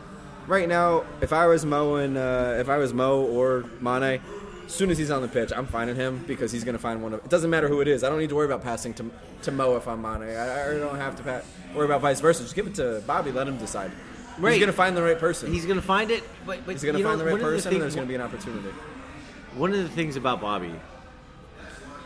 Right 0.45 0.67
now, 0.67 1.05
if 1.21 1.31
I 1.33 1.47
was 1.47 1.65
Mo 1.65 1.95
and 1.95 2.17
uh, 2.17 2.57
if 2.59 2.67
I 2.69 2.77
was 2.77 2.93
Mo 2.93 3.21
or 3.25 3.63
Mane, 3.79 4.21
as 4.65 4.71
soon 4.73 4.91
as 4.91 4.97
he's 4.97 5.09
on 5.09 5.21
the 5.21 5.27
pitch, 5.29 5.51
I'm 5.55 5.65
finding 5.65 5.95
him 5.95 6.23
because 6.27 6.51
he's 6.51 6.63
going 6.65 6.75
to 6.75 6.79
find 6.81 7.01
one 7.01 7.13
of. 7.13 7.23
It 7.23 7.29
doesn't 7.29 7.49
matter 7.49 7.69
who 7.69 7.79
it 7.81 7.87
is. 7.87 8.03
I 8.03 8.09
don't 8.09 8.19
need 8.19 8.29
to 8.29 8.35
worry 8.35 8.45
about 8.45 8.61
passing 8.61 8.93
to 8.95 9.09
to 9.43 9.51
Mo 9.51 9.75
if 9.77 9.87
I'm 9.87 10.01
Mane. 10.01 10.21
I, 10.35 10.71
I 10.71 10.77
don't 10.77 10.97
have 10.97 11.15
to 11.15 11.23
pa- 11.23 11.41
worry 11.73 11.85
about 11.85 12.01
vice 12.01 12.19
versa. 12.19 12.43
Just 12.43 12.55
give 12.55 12.67
it 12.67 12.75
to 12.75 13.01
Bobby. 13.07 13.31
Let 13.31 13.47
him 13.47 13.57
decide. 13.57 13.91
Right. 14.39 14.51
He's 14.53 14.59
going 14.59 14.67
to 14.71 14.73
find 14.75 14.97
the 14.97 15.03
right 15.03 15.19
person. 15.19 15.51
He's 15.53 15.65
gonna 15.65 15.81
find 15.81 16.09
it, 16.11 16.23
but, 16.45 16.65
but 16.65 16.71
He's 16.71 16.83
going 16.83 16.93
to 16.93 16.99
you 16.99 17.03
know, 17.03 17.11
find 17.11 17.21
the 17.21 17.25
right 17.25 17.39
person. 17.39 17.71
things- 17.71 17.73
and 17.75 17.81
there's 17.81 17.95
going 17.95 18.07
to 18.07 18.09
be 18.09 18.15
an 18.15 18.21
opportunity. 18.21 18.69
One 19.55 19.71
of 19.71 19.77
the 19.77 19.89
things 19.89 20.15
about 20.15 20.41
Bobby 20.41 20.73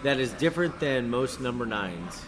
that 0.04 0.20
is 0.20 0.32
different 0.34 0.80
than 0.80 1.10
most 1.10 1.40
number 1.40 1.66
nines 1.66 2.22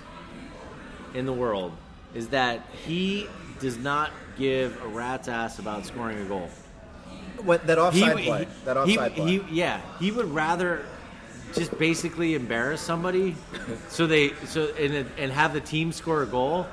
in 1.14 1.26
the 1.26 1.34
world 1.34 1.74
is 2.14 2.30
that 2.30 2.62
he 2.86 3.28
does 3.60 3.78
not 3.78 4.12
give 4.38 4.82
a 4.84 4.88
rat's 4.88 5.28
ass 5.28 5.60
about 5.60 5.86
scoring 5.86 6.20
a 6.20 6.26
goal. 6.26 6.50
What 7.44 7.68
that 7.68 7.78
offside 7.78 8.18
he, 8.20 8.26
play? 8.26 8.40
he- 8.46 8.66
that 8.66 8.88
he- 8.88 8.98
offside 8.98 9.16
play. 9.16 9.26
he- 9.40 9.44
yeah, 9.58 9.82
he 10.00 10.12
would 10.12 10.34
rather 10.34 10.86
just 11.54 11.78
basically 11.80 12.36
embarrass 12.36 12.80
somebody 12.80 13.36
so 13.90 14.06
they 14.06 14.34
so 14.48 14.66
and 14.80 15.08
and 15.18 15.32
have 15.32 15.52
the 15.52 15.60
team 15.62 15.92
score 15.92 16.22
a 16.22 16.26
goal 16.28 16.68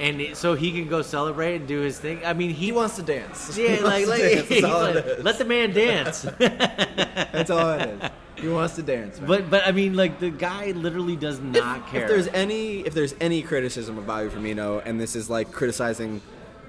and 0.00 0.20
it, 0.20 0.36
so 0.36 0.54
he 0.54 0.72
can 0.72 0.88
go 0.88 1.02
celebrate 1.02 1.56
and 1.56 1.68
do 1.68 1.80
his 1.80 1.98
thing. 1.98 2.24
I 2.24 2.32
mean, 2.32 2.50
he, 2.50 2.66
He 2.66 2.72
wants 2.72 2.96
to 2.96 3.02
dance. 3.02 3.56
Yeah, 3.56 3.80
like, 3.82 4.06
like, 4.08 4.20
dance. 4.20 4.50
Like, 4.62 5.22
let 5.24 5.38
the 5.38 5.44
man 5.44 5.72
dance. 5.72 6.22
That's 6.38 7.50
all 7.50 7.70
it 7.72 7.88
is. 7.88 8.10
He 8.36 8.48
wants 8.48 8.74
to 8.76 8.82
dance. 8.82 9.18
man. 9.18 9.28
but 9.28 9.50
but 9.50 9.66
I 9.66 9.72
mean, 9.72 9.94
like 9.94 10.18
the 10.18 10.30
guy 10.30 10.72
literally 10.72 11.16
does 11.16 11.38
not 11.40 11.86
care. 11.88 12.02
If 12.02 12.08
there's 12.08 12.28
any 12.28 12.80
if 12.80 12.94
there's 12.94 13.14
any 13.20 13.42
criticism 13.42 13.98
of 13.98 14.06
Bobby 14.06 14.28
Firmino, 14.30 14.82
and 14.84 15.00
this 15.00 15.14
is 15.14 15.30
like 15.30 15.52
criticizing 15.52 16.20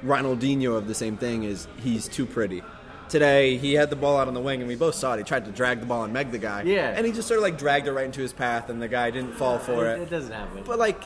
Ronaldinho 0.06 0.76
of 0.76 0.88
the 0.88 0.94
same 0.94 1.18
thing, 1.18 1.44
is 1.44 1.68
he's 1.78 2.08
too 2.08 2.26
pretty. 2.26 2.62
Today 3.10 3.58
he 3.58 3.74
had 3.74 3.90
the 3.90 3.96
ball 3.96 4.18
out 4.18 4.28
on 4.28 4.34
the 4.34 4.40
wing, 4.42 4.60
and 4.60 4.68
we 4.68 4.76
both 4.76 4.96
saw 4.96 5.14
it. 5.14 5.18
He 5.18 5.24
tried 5.24 5.46
to 5.46 5.52
drag 5.52 5.80
the 5.80 5.86
ball 5.86 6.04
and 6.04 6.14
meg 6.14 6.32
the 6.32 6.38
guy. 6.38 6.64
Yeah. 6.64 6.94
and 6.96 7.06
he 7.06 7.12
just 7.12 7.28
sort 7.28 7.38
of 7.40 7.44
like 7.44 7.58
dragged 7.58 7.88
it 7.88 7.92
right 7.94 8.06
into 8.06 8.22
his 8.22 8.34
path, 8.34 8.70
and 8.70 8.82
the 8.82 8.88
guy 8.88 9.10
didn't 9.10 9.34
fall 9.34 9.58
for 9.58 9.86
it, 9.88 10.00
it. 10.00 10.02
it 10.04 10.10
doesn't 10.10 10.32
happen. 10.32 10.64
But 10.66 10.78
like, 10.80 11.04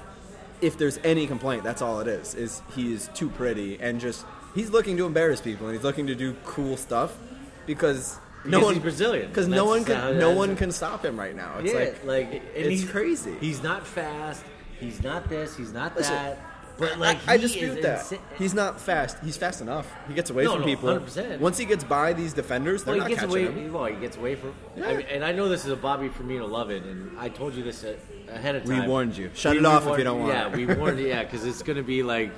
if 0.61 0.77
there's 0.77 0.99
any 1.03 1.27
complaint, 1.27 1.63
that's 1.63 1.81
all 1.81 1.99
it 1.99 2.07
is. 2.07 2.33
Is 2.35 2.61
he 2.75 2.93
is 2.93 3.09
too 3.13 3.29
pretty 3.29 3.79
and 3.79 3.99
just 3.99 4.25
he's 4.55 4.69
looking 4.69 4.97
to 4.97 5.05
embarrass 5.05 5.41
people 5.41 5.67
and 5.67 5.75
he's 5.75 5.83
looking 5.83 6.07
to 6.07 6.15
do 6.15 6.35
cool 6.45 6.77
stuff 6.77 7.17
because 7.65 8.17
no 8.45 8.59
Because 8.59 8.63
one 8.65 8.73
he's 8.75 8.83
Brazilian. 8.83 9.27
because 9.29 9.47
no 9.47 9.65
one 9.65 9.83
can 9.85 10.17
no 10.19 10.31
one 10.31 10.55
can 10.55 10.71
stop 10.71 11.03
him 11.03 11.19
right 11.19 11.35
now. 11.35 11.57
It's 11.59 11.73
yeah, 11.73 11.79
like 11.79 12.05
like 12.05 12.41
it's 12.55 12.69
he's 12.69 12.89
crazy. 12.89 13.35
He's 13.39 13.61
not 13.61 13.85
fast. 13.85 14.43
He's 14.79 15.01
not 15.01 15.27
this. 15.29 15.55
He's 15.57 15.73
not 15.73 15.95
Listen, 15.95 16.13
that. 16.13 16.39
But 16.77 16.99
like, 16.99 17.17
I, 17.27 17.33
I 17.33 17.37
dispute 17.37 17.81
that. 17.81 18.11
He's 18.37 18.53
not 18.53 18.79
fast. 18.79 19.17
He's 19.23 19.35
fast 19.35 19.61
enough. 19.61 19.91
He 20.07 20.13
gets 20.13 20.29
away 20.29 20.43
No, 20.43 20.51
from 20.53 20.61
no, 20.61 20.67
people. 20.67 20.89
100%. 20.89 21.39
Once 21.39 21.57
he 21.57 21.65
gets 21.65 21.83
by 21.83 22.13
these 22.13 22.33
defenders, 22.33 22.83
they're 22.83 22.95
Well, 22.97 23.09
not 23.09 23.17
catching 23.17 23.29
away. 23.31 23.45
him. 23.51 23.73
Well, 23.73 23.85
he 23.85 23.95
gets 23.95 24.15
away 24.17 24.35
from. 24.35 24.53
Yeah. 24.75 24.87
I 24.89 24.97
mean, 24.97 25.05
and 25.11 25.23
I 25.25 25.31
know 25.31 25.49
this 25.49 25.65
is 25.65 25.71
a 25.71 25.75
Bobby 25.75 26.09
Firmino 26.09 26.47
love 26.49 26.69
it, 26.69 26.83
and 26.83 27.17
I 27.17 27.29
told 27.29 27.55
you 27.55 27.63
this 27.63 27.83
a- 27.83 27.95
ahead 28.31 28.55
of 28.55 28.65
time. 28.65 28.81
We 28.83 28.87
warned 28.87 29.17
you. 29.17 29.31
Shut 29.33 29.53
We- 29.53 29.59
it 29.59 29.65
off 29.65 29.87
if 29.87 29.97
you 29.97 30.03
don't 30.03 30.19
want 30.19 30.33
Yeah, 30.33 30.55
we 30.55 30.65
warned 30.67 30.99
you. 30.99 31.07
Yeah, 31.07 31.23
because 31.23 31.43
it's 31.45 31.63
going 31.63 31.77
to 31.77 31.83
be 31.83 32.03
like 32.03 32.31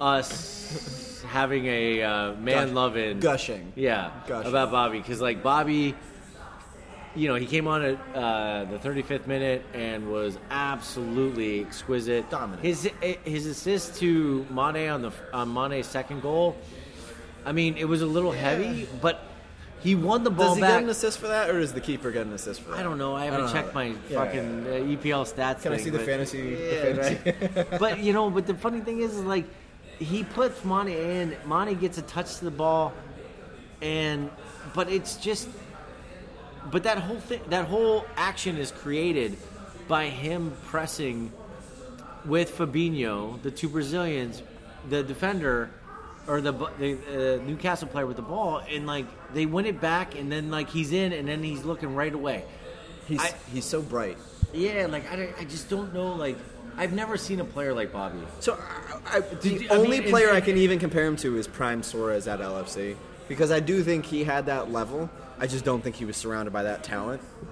us 0.00 1.22
having 1.28 1.66
a 1.66 2.02
uh, 2.02 2.32
man 2.34 2.66
Gush- 2.68 2.74
loving 2.74 3.20
gushing. 3.20 3.72
Yeah, 3.76 4.10
Gushing. 4.26 4.48
about 4.50 4.70
Bobby 4.70 4.98
because 4.98 5.20
like 5.20 5.42
Bobby. 5.42 5.94
You 7.16 7.28
know, 7.28 7.34
he 7.36 7.46
came 7.46 7.66
on 7.66 7.82
at 7.82 7.98
uh, 8.14 8.64
the 8.66 8.78
35th 8.78 9.26
minute 9.26 9.64
and 9.72 10.12
was 10.12 10.38
absolutely 10.50 11.62
exquisite. 11.62 12.28
Dominant. 12.28 12.62
His 12.62 12.90
his 13.24 13.46
assist 13.46 13.96
to 14.00 14.44
Mane 14.50 14.90
on 14.90 15.00
the 15.00 15.12
on 15.32 15.52
Mane's 15.52 15.86
second 15.86 16.20
goal. 16.20 16.56
I 17.46 17.52
mean, 17.52 17.76
it 17.78 17.86
was 17.88 18.02
a 18.02 18.06
little 18.06 18.32
heavy, 18.32 18.86
but 19.00 19.22
he 19.80 19.94
won 19.94 20.24
the 20.24 20.30
ball 20.30 20.48
Does 20.48 20.56
he 20.56 20.60
back. 20.60 20.70
get 20.72 20.82
an 20.82 20.90
assist 20.90 21.18
for 21.18 21.28
that, 21.28 21.48
or 21.48 21.58
is 21.58 21.72
the 21.72 21.80
keeper 21.80 22.10
get 22.10 22.26
an 22.26 22.34
assist 22.34 22.60
for 22.60 22.72
that? 22.72 22.80
I 22.80 22.82
don't 22.82 22.98
know. 22.98 23.16
I 23.16 23.24
haven't 23.24 23.46
know 23.46 23.52
checked 23.52 23.72
my 23.74 23.94
Yeah, 24.10 24.24
fucking 24.24 24.66
Uh, 24.66 24.70
EPL 24.96 25.24
stats. 25.32 25.62
Can 25.62 25.72
I 25.72 25.78
see 25.78 25.90
the 25.90 26.00
fantasy- 26.00 26.54
the 26.54 26.92
fantasy? 26.92 27.50
right. 27.56 27.70
but 27.80 27.98
you 28.00 28.12
know, 28.12 28.28
but 28.28 28.46
the 28.46 28.54
funny 28.54 28.80
thing 28.80 29.00
is, 29.00 29.14
is 29.14 29.22
like 29.22 29.46
he 29.98 30.22
puts 30.22 30.62
Monty 30.66 30.98
in. 30.98 31.34
Monty 31.46 31.74
gets 31.76 31.96
a 31.96 32.02
touch 32.02 32.36
to 32.38 32.44
the 32.44 32.50
ball, 32.50 32.92
and 33.80 34.28
but 34.74 34.90
it's 34.90 35.16
just. 35.16 35.48
But 36.70 36.82
that 36.84 36.98
whole 36.98 37.20
thing, 37.20 37.40
that 37.50 37.66
whole 37.66 38.04
action 38.16 38.56
is 38.56 38.70
created 38.72 39.36
by 39.88 40.06
him 40.06 40.52
pressing 40.66 41.32
with 42.24 42.56
Fabinho, 42.58 43.40
the 43.42 43.50
two 43.50 43.68
Brazilians, 43.68 44.42
the 44.88 45.02
defender 45.02 45.70
or 46.26 46.40
the 46.40 46.52
the 46.78 47.38
uh, 47.40 47.44
Newcastle 47.44 47.86
player 47.86 48.04
with 48.06 48.16
the 48.16 48.22
ball, 48.22 48.60
and 48.68 48.86
like 48.86 49.06
they 49.32 49.46
win 49.46 49.64
it 49.66 49.80
back, 49.80 50.16
and 50.18 50.30
then 50.30 50.50
like 50.50 50.68
he's 50.70 50.92
in, 50.92 51.12
and 51.12 51.28
then 51.28 51.42
he's 51.42 51.62
looking 51.64 51.94
right 51.94 52.12
away. 52.12 52.44
He's 53.06 53.20
I- 53.20 53.34
he's 53.52 53.64
so 53.64 53.80
bright. 53.80 54.18
Yeah, 54.52 54.86
like 54.90 55.10
I, 55.12 55.28
I 55.38 55.44
just 55.44 55.68
don't 55.70 55.94
know. 55.94 56.14
Like 56.14 56.36
I've 56.76 56.92
never 56.92 57.16
seen 57.16 57.38
a 57.40 57.44
player 57.44 57.72
like 57.74 57.92
Bobby. 57.92 58.18
So 58.40 58.58
I, 59.06 59.18
I, 59.18 59.20
the 59.20 59.48
you- 59.50 59.68
only 59.68 60.00
mean, 60.00 60.10
player 60.10 60.28
and- 60.28 60.36
I 60.36 60.40
can 60.40 60.56
even 60.56 60.80
compare 60.80 61.06
him 61.06 61.16
to 61.18 61.36
is 61.38 61.46
Prime 61.46 61.84
Suarez 61.84 62.26
at 62.26 62.40
LFC 62.40 62.96
because 63.28 63.50
I 63.50 63.60
do 63.60 63.82
think 63.82 64.04
he 64.06 64.24
had 64.24 64.46
that 64.46 64.70
level. 64.72 65.10
I 65.38 65.46
just 65.46 65.64
don't 65.64 65.82
think 65.82 65.96
he 65.96 66.04
was 66.04 66.16
surrounded 66.16 66.52
by 66.52 66.62
that 66.64 66.82
talent. 66.82 67.20
You 67.42 67.48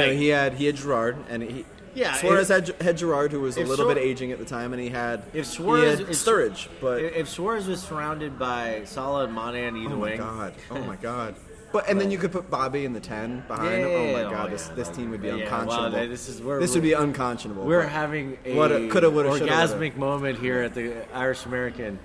know, 0.00 0.06
Right. 0.06 0.16
he 0.16 0.28
had 0.28 0.54
he 0.54 0.66
had 0.66 0.76
Gerrard 0.76 1.16
and 1.28 1.42
he 1.42 1.64
Yeah, 1.94 2.14
Suarez 2.14 2.48
if- 2.50 2.68
had, 2.68 2.82
had 2.82 2.96
Gerrard 2.98 3.32
who 3.32 3.40
was 3.40 3.56
a 3.56 3.64
little 3.64 3.86
Suar- 3.86 3.94
bit 3.94 3.98
aging 4.04 4.30
at 4.30 4.38
the 4.38 4.44
time 4.44 4.72
and 4.72 4.80
he 4.80 4.88
had 4.88 5.22
If 5.34 5.46
Suarez, 5.46 5.98
he 5.98 6.04
had 6.04 6.10
if- 6.12 6.16
Sturridge, 6.16 6.68
but 6.80 7.02
if 7.02 7.28
Suarez 7.28 7.66
was 7.66 7.80
surrounded 7.82 8.38
by 8.38 8.82
Salah 8.84 9.24
and 9.24 9.34
Mane 9.34 9.66
on 9.66 9.76
either 9.76 9.94
oh 9.94 9.98
my 9.98 10.02
wing, 10.10 10.18
god, 10.18 10.54
oh 10.70 10.78
my 10.84 10.96
god. 11.02 11.34
But 11.72 11.88
and 11.88 12.00
then 12.00 12.10
you 12.10 12.18
could 12.18 12.32
put 12.32 12.48
Bobby 12.50 12.84
in 12.84 12.92
the 12.94 13.00
ten 13.00 13.44
behind 13.48 13.82
him. 13.82 13.88
Oh 13.90 14.04
Yeah, 14.06 14.12
my 14.12 14.22
oh 14.24 14.30
god, 14.30 14.44
yeah. 14.46 14.50
this 14.52 14.68
this 14.68 14.88
team 14.88 15.10
would 15.10 15.20
be 15.22 15.28
Yeah, 15.28 15.34
wow, 15.34 15.40
unconscionable. 15.42 16.08
this 16.08 16.28
is- 16.28 16.40
this 16.40 16.74
would 16.74 16.82
be 16.82 16.92
unconscionable. 16.94 17.64
we're 17.64 17.82
but 17.82 17.90
having 17.90 18.38
a 18.44 18.54
Woulda, 18.54 18.88
coulda, 18.88 19.10
woulda, 19.10 19.36
shoulda, 19.38 19.52
orgasmic 19.52 19.96
moment 19.96 20.38
here 20.38 20.62
at 20.62 20.74
the 20.74 20.92
Irish 21.14 21.44
American. 21.46 21.98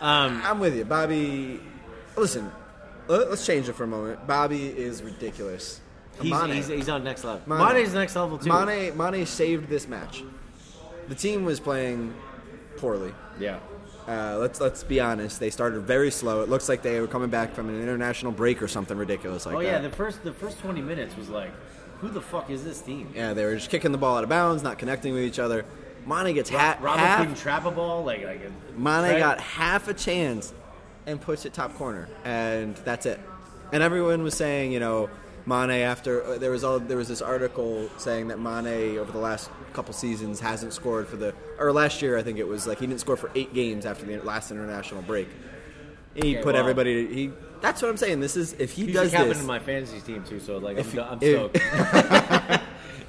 Um, 0.00 0.40
I'm 0.44 0.58
with 0.60 0.74
you, 0.76 0.84
Bobby. 0.84 1.60
Listen, 2.16 2.50
let- 3.08 3.30
let's 3.30 3.46
change 3.46 3.68
it 3.68 3.74
for 3.74 3.84
a 3.84 3.88
moment. 3.88 4.26
Bobby 4.26 4.66
is 4.68 5.02
ridiculous. 5.02 5.80
he's, 6.20 6.30
Mane. 6.30 6.50
he's, 6.50 6.68
he's 6.68 6.88
on 6.88 7.02
next 7.04 7.24
level. 7.24 7.42
Mane. 7.46 7.74
Mane's 7.74 7.94
next 7.94 8.14
level 8.16 8.38
too. 8.38 8.50
Mane, 8.50 8.96
Mane 8.96 9.26
saved 9.26 9.68
this 9.68 9.88
match. 9.88 10.22
The 11.08 11.14
team 11.14 11.44
was 11.44 11.58
playing 11.60 12.14
poorly. 12.76 13.12
yeah. 13.38 13.58
Uh, 14.08 14.36
let's 14.40 14.60
let's 14.60 14.82
be 14.82 14.98
honest. 14.98 15.38
They 15.38 15.48
started 15.50 15.78
very 15.82 16.10
slow. 16.10 16.42
It 16.42 16.48
looks 16.48 16.68
like 16.68 16.82
they 16.82 16.98
were 16.98 17.06
coming 17.06 17.30
back 17.30 17.54
from 17.54 17.68
an 17.68 17.80
international 17.80 18.32
break 18.32 18.60
or 18.60 18.66
something 18.66 18.98
ridiculous 18.98 19.46
like 19.46 19.52
that. 19.54 19.58
oh 19.58 19.60
yeah, 19.60 19.78
that. 19.78 19.88
the 19.90 19.96
first 19.96 20.24
the 20.24 20.32
first 20.32 20.58
twenty 20.58 20.80
minutes 20.82 21.16
was 21.16 21.28
like, 21.28 21.52
who 22.00 22.08
the 22.08 22.20
fuck 22.20 22.50
is 22.50 22.64
this 22.64 22.80
team? 22.80 23.12
yeah, 23.14 23.32
they 23.32 23.44
were 23.44 23.54
just 23.54 23.70
kicking 23.70 23.92
the 23.92 23.98
ball 23.98 24.16
out 24.16 24.24
of 24.24 24.28
bounds, 24.28 24.64
not 24.64 24.76
connecting 24.76 25.14
with 25.14 25.22
each 25.22 25.38
other. 25.38 25.64
Mane 26.04 26.34
gets 26.34 26.50
ha- 26.50 26.78
Robert 26.80 26.98
half. 26.98 27.20
couldn't 27.20 27.36
trap 27.36 27.64
a 27.64 27.70
ball 27.70 28.02
like 28.02 28.24
like. 28.24 28.40
Mane 28.76 29.02
right? 29.02 29.18
got 29.20 29.40
half 29.40 29.86
a 29.86 29.94
chance 29.94 30.52
and 31.06 31.20
puts 31.20 31.44
it 31.44 31.52
top 31.52 31.74
corner, 31.74 32.08
and 32.24 32.76
that's 32.76 33.06
it. 33.06 33.20
And 33.72 33.82
everyone 33.82 34.22
was 34.22 34.34
saying, 34.34 34.72
you 34.72 34.80
know, 34.80 35.08
Mane 35.46 35.70
after 35.70 36.22
uh, 36.24 36.38
there 36.38 36.50
was 36.50 36.62
all 36.62 36.78
there 36.78 36.96
was 36.96 37.08
this 37.08 37.20
article 37.22 37.88
saying 37.98 38.28
that 38.28 38.38
Mane 38.38 38.98
over 38.98 39.10
the 39.10 39.18
last 39.18 39.50
couple 39.72 39.92
seasons 39.92 40.38
hasn't 40.40 40.72
scored 40.72 41.08
for 41.08 41.16
the 41.16 41.34
or 41.58 41.72
last 41.72 42.00
year 42.02 42.16
I 42.16 42.22
think 42.22 42.38
it 42.38 42.46
was 42.46 42.66
like 42.66 42.78
he 42.78 42.86
didn't 42.86 43.00
score 43.00 43.16
for 43.16 43.30
eight 43.34 43.52
games 43.52 43.84
after 43.84 44.04
the 44.06 44.18
last 44.18 44.50
international 44.52 45.02
break. 45.02 45.28
He 46.14 46.20
Okay, 46.20 46.42
put 46.42 46.54
well- 46.54 46.56
everybody. 46.60 47.12
He 47.12 47.32
that's 47.60 47.80
what 47.80 47.88
I'm 47.90 47.96
saying. 47.96 48.20
This 48.20 48.36
is 48.36 48.52
if 48.58 48.72
he 48.72 48.92
does 48.92 49.10
this. 49.12 49.40
of 49.40 49.46
my 49.46 49.58
fantasy 49.58 50.00
team 50.00 50.22
too, 50.24 50.38
so 50.40 50.58
like 50.58 50.78
I'm, 50.78 50.98
I'm 51.00 51.18
stoked. 51.20 51.58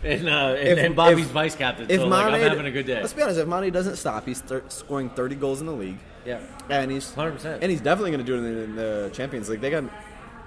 and 0.04 0.28
uh, 0.30 0.56
and, 0.58 0.68
If- 0.80 0.86
and 0.86 0.96
Bobby's 0.96 1.26
if- 1.26 1.32
vice 1.32 1.56
captain, 1.56 1.86
if 1.90 2.02
so 2.02 2.08
like 2.08 2.26
I'm 2.34 2.40
having 2.42 2.66
a 2.66 2.72
good 2.72 2.86
day. 2.86 3.02
Let's 3.02 3.14
be 3.14 3.22
honest. 3.22 3.40
If 3.40 3.48
Mane 3.48 3.72
doesn't 3.72 3.96
stop, 3.98 4.26
he's 4.26 4.42
thir- 4.42 4.64
scoring 4.70 5.10
30 5.10 5.36
goals 5.36 5.60
in 5.62 5.68
the 5.68 5.74
league. 5.74 5.98
Yeah, 6.26 6.40
And 6.70 6.90
he's 6.90 7.12
100%. 7.12 7.60
And 7.62 7.70
he's 7.70 7.82
definitely 7.82 8.12
going 8.12 8.26
to 8.26 8.26
do 8.26 8.36
it 8.36 8.38
in 8.38 8.44
the, 8.56 8.62
in 8.64 8.76
the 8.78 9.10
Champions 9.14 9.50
League. 9.50 9.60
They 9.62 9.70
got. 9.70 9.84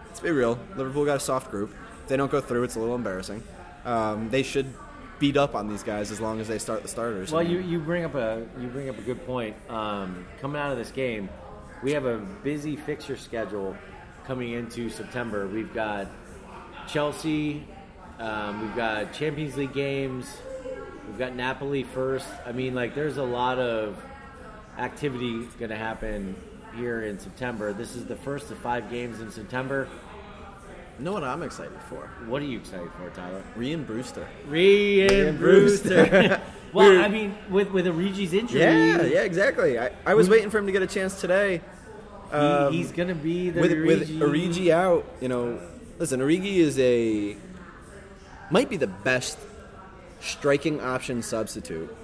Let's 0.07 0.21
be 0.21 0.31
real. 0.31 0.59
Liverpool 0.75 1.05
got 1.05 1.19
a 1.19 1.21
soft 1.21 1.51
group. 1.51 1.75
If 2.03 2.09
they 2.09 2.17
don't 2.17 2.31
go 2.31 2.41
through, 2.41 2.63
it's 2.65 2.77
a 2.77 2.81
little 2.81 2.95
embarrassing. 2.95 3.43
Um, 3.85 4.31
they 4.31 4.43
should 4.43 4.73
beat 5.19 5.37
up 5.37 5.55
on 5.55 5.69
these 5.69 5.83
guys 5.83 6.11
as 6.11 6.19
long 6.21 6.41
as 6.41 6.49
they 6.49 6.59
start 6.59 6.81
the 6.83 6.89
starters. 6.89 7.31
Well, 7.33 7.43
you, 7.43 7.59
you 7.59 7.79
bring 7.79 8.05
up 8.05 8.15
a 8.15 8.47
you 8.59 8.69
bring 8.69 8.89
up 8.89 8.97
a 8.99 9.03
good 9.03 9.25
point. 9.27 9.55
Um, 9.69 10.27
coming 10.41 10.61
out 10.61 10.73
of 10.73 10.79
this 10.79 10.91
game, 10.91 11.29
we 11.83 11.93
have 11.93 12.07
a 12.07 12.17
busy 12.43 12.77
fixture 12.77 13.17
schedule 13.19 13.77
coming 14.27 14.53
into 14.53 14.89
September. 14.89 15.47
We've 15.47 15.73
got 15.75 16.07
Chelsea, 16.89 17.67
um, 18.19 18.63
we've 18.63 18.77
got 18.77 19.13
Champions 19.13 19.57
League 19.57 19.73
games, 19.75 20.27
we've 21.09 21.19
got 21.19 21.35
Napoli 21.35 21.83
first. 21.83 22.27
I 22.47 22.53
mean, 22.53 22.75
like, 22.75 22.95
there's 22.95 23.17
a 23.19 23.23
lot 23.23 23.59
of 23.59 23.97
activity 24.79 25.47
going 25.59 25.71
to 25.71 25.77
happen 25.77 26.35
here 26.75 27.03
in 27.03 27.19
September. 27.19 27.73
This 27.73 27.95
is 27.97 28.05
the 28.05 28.17
first 28.17 28.51
of 28.51 28.59
five 28.59 28.91
games 28.91 29.21
in 29.21 29.31
September. 29.31 29.89
You 30.99 31.05
know 31.05 31.13
what 31.13 31.25
I'm 31.25 31.43
excited 31.43 31.79
for? 31.91 32.11
What 32.27 32.41
are 32.41 32.47
you 32.47 32.59
excited 32.59 32.91
for, 32.93 33.11
Tyler? 33.11 33.43
Rhian 33.57 33.87
Brewster. 33.87 34.27
Rhian 34.49 35.39
Brewster. 35.39 36.07
Brewster. 36.07 36.41
well, 36.73 37.05
I 37.05 37.09
mean, 37.09 37.35
with 37.51 37.71
with 37.71 37.85
Origi's 37.87 38.33
injury, 38.33 38.61
Yeah, 38.61 39.03
yeah, 39.03 39.21
exactly. 39.23 39.79
I, 39.79 39.91
I 40.07 40.15
was 40.15 40.31
waiting 40.31 40.49
for 40.49 40.57
him 40.59 40.65
to 40.67 40.73
get 40.73 40.81
a 40.83 40.87
chance 40.87 41.21
today. 41.21 41.61
He, 42.31 42.37
Um, 42.37 42.73
he's 42.73 42.93
gonna 42.93 43.15
be 43.15 43.51
the 43.51 43.61
with 43.61 43.73
Origi. 43.73 44.19
with 44.19 44.31
Origi 44.31 44.71
out, 44.71 45.05
you 45.21 45.29
know, 45.29 45.61
listen, 45.99 46.21
Origi 46.21 46.57
is 46.57 46.79
a 46.79 47.37
might 48.51 48.69
be 48.69 48.77
the 48.77 48.87
best 48.87 49.39
striking 50.21 50.81
option 50.81 51.23
substitute 51.23 51.95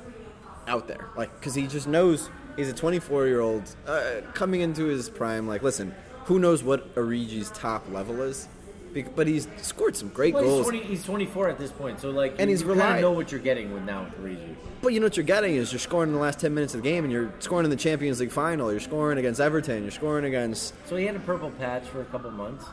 out 0.67 0.87
there. 0.89 1.09
Like, 1.17 1.33
because 1.39 1.55
he 1.55 1.67
just 1.67 1.87
knows 1.87 2.31
he's 2.57 2.69
a 2.69 2.73
24 2.73 3.27
year 3.27 3.41
old 3.41 3.63
uh, 3.87 4.21
coming 4.35 4.61
into 4.61 4.85
his 4.87 5.09
prime. 5.09 5.47
Like, 5.49 5.63
listen, 5.63 5.95
who 6.25 6.39
knows 6.39 6.63
what 6.63 6.95
Origi's 6.95 7.51
top 7.51 7.91
level 7.91 8.23
is? 8.23 8.49
Be- 8.93 9.03
But 9.03 9.27
he's 9.27 9.49
scored 9.57 9.97
some 9.97 10.09
great 10.11 10.35
Well, 10.35 10.43
he's, 10.45 10.53
goals. 10.53 10.69
20, 10.69 10.83
he's 10.85 11.05
24 11.05 11.49
at 11.49 11.59
this 11.59 11.73
point, 11.73 11.99
so 11.99 12.11
like, 12.11 12.33
And 12.39 12.43
you, 12.51 12.55
he's 12.57 12.61
you 12.63 12.69
kind 12.75 12.97
of 12.97 13.01
know 13.01 13.13
what 13.13 13.33
you're 13.33 13.41
getting 13.41 13.73
with 13.73 13.85
now 13.85 14.05
with 14.05 14.21
Origi. 14.21 14.55
But 14.83 14.93
you 14.93 15.01
know 15.01 15.07
what 15.07 15.17
you're 15.17 15.25
getting 15.25 15.55
is 15.55 15.73
you're 15.73 15.79
scoring 15.79 16.11
in 16.11 16.15
the 16.15 16.21
last 16.21 16.41
10 16.41 16.53
minutes 16.53 16.75
of 16.75 16.83
the 16.83 16.89
game, 16.89 17.05
and 17.05 17.13
you're 17.13 17.33
scoring 17.39 17.65
in 17.65 17.71
the 17.71 17.77
Champions 17.77 18.21
League 18.21 18.31
final. 18.33 18.71
You're 18.71 18.81
scoring 18.81 19.19
against 19.19 19.41
Everton. 19.41 19.83
You're 19.83 19.93
scoring 19.93 20.25
against 20.27 20.75
So 20.89 20.97
he 20.97 21.07
had 21.07 21.17
a 21.17 21.21
purple 21.21 21.51
patch 21.53 21.85
for 21.85 22.03
a 22.03 22.05
couple 22.07 22.31
months. 22.33 22.67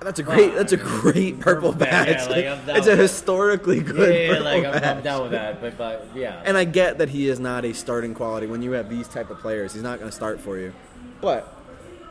That's 0.00 0.18
a 0.20 0.22
great. 0.22 0.54
That's 0.54 0.72
a 0.72 0.76
great 1.00 1.40
purple 1.40 1.70
Yeah, 1.72 1.76
badge. 2.04 2.28
like, 2.30 2.46
I'm 2.46 2.76
it's 2.76 2.86
a 2.86 2.94
historically 2.96 3.80
good. 3.80 4.14
yeah, 4.14 4.20
yeah, 4.20 4.28
purple 4.28 4.44
like 4.72 4.82
I'm, 4.84 4.96
I'm 4.98 5.02
down 5.02 5.22
with 5.22 5.32
that. 5.32 5.60
But 5.60 5.76
but 5.76 6.06
yeah, 6.14 6.40
And 6.44 6.56
I 6.56 6.64
get 6.64 6.98
that 6.98 7.08
he 7.08 7.28
is 7.28 7.40
not 7.40 7.64
a 7.64 7.72
starting 7.74 8.14
quality. 8.14 8.46
When 8.46 8.62
you 8.62 8.72
have 8.72 8.88
these 8.88 9.08
type 9.08 9.30
of 9.30 9.38
players, 9.40 9.72
he's 9.74 9.82
not 9.82 9.98
going 9.98 10.10
to 10.10 10.14
start 10.14 10.40
for 10.40 10.56
you. 10.58 10.72
But 11.20 11.52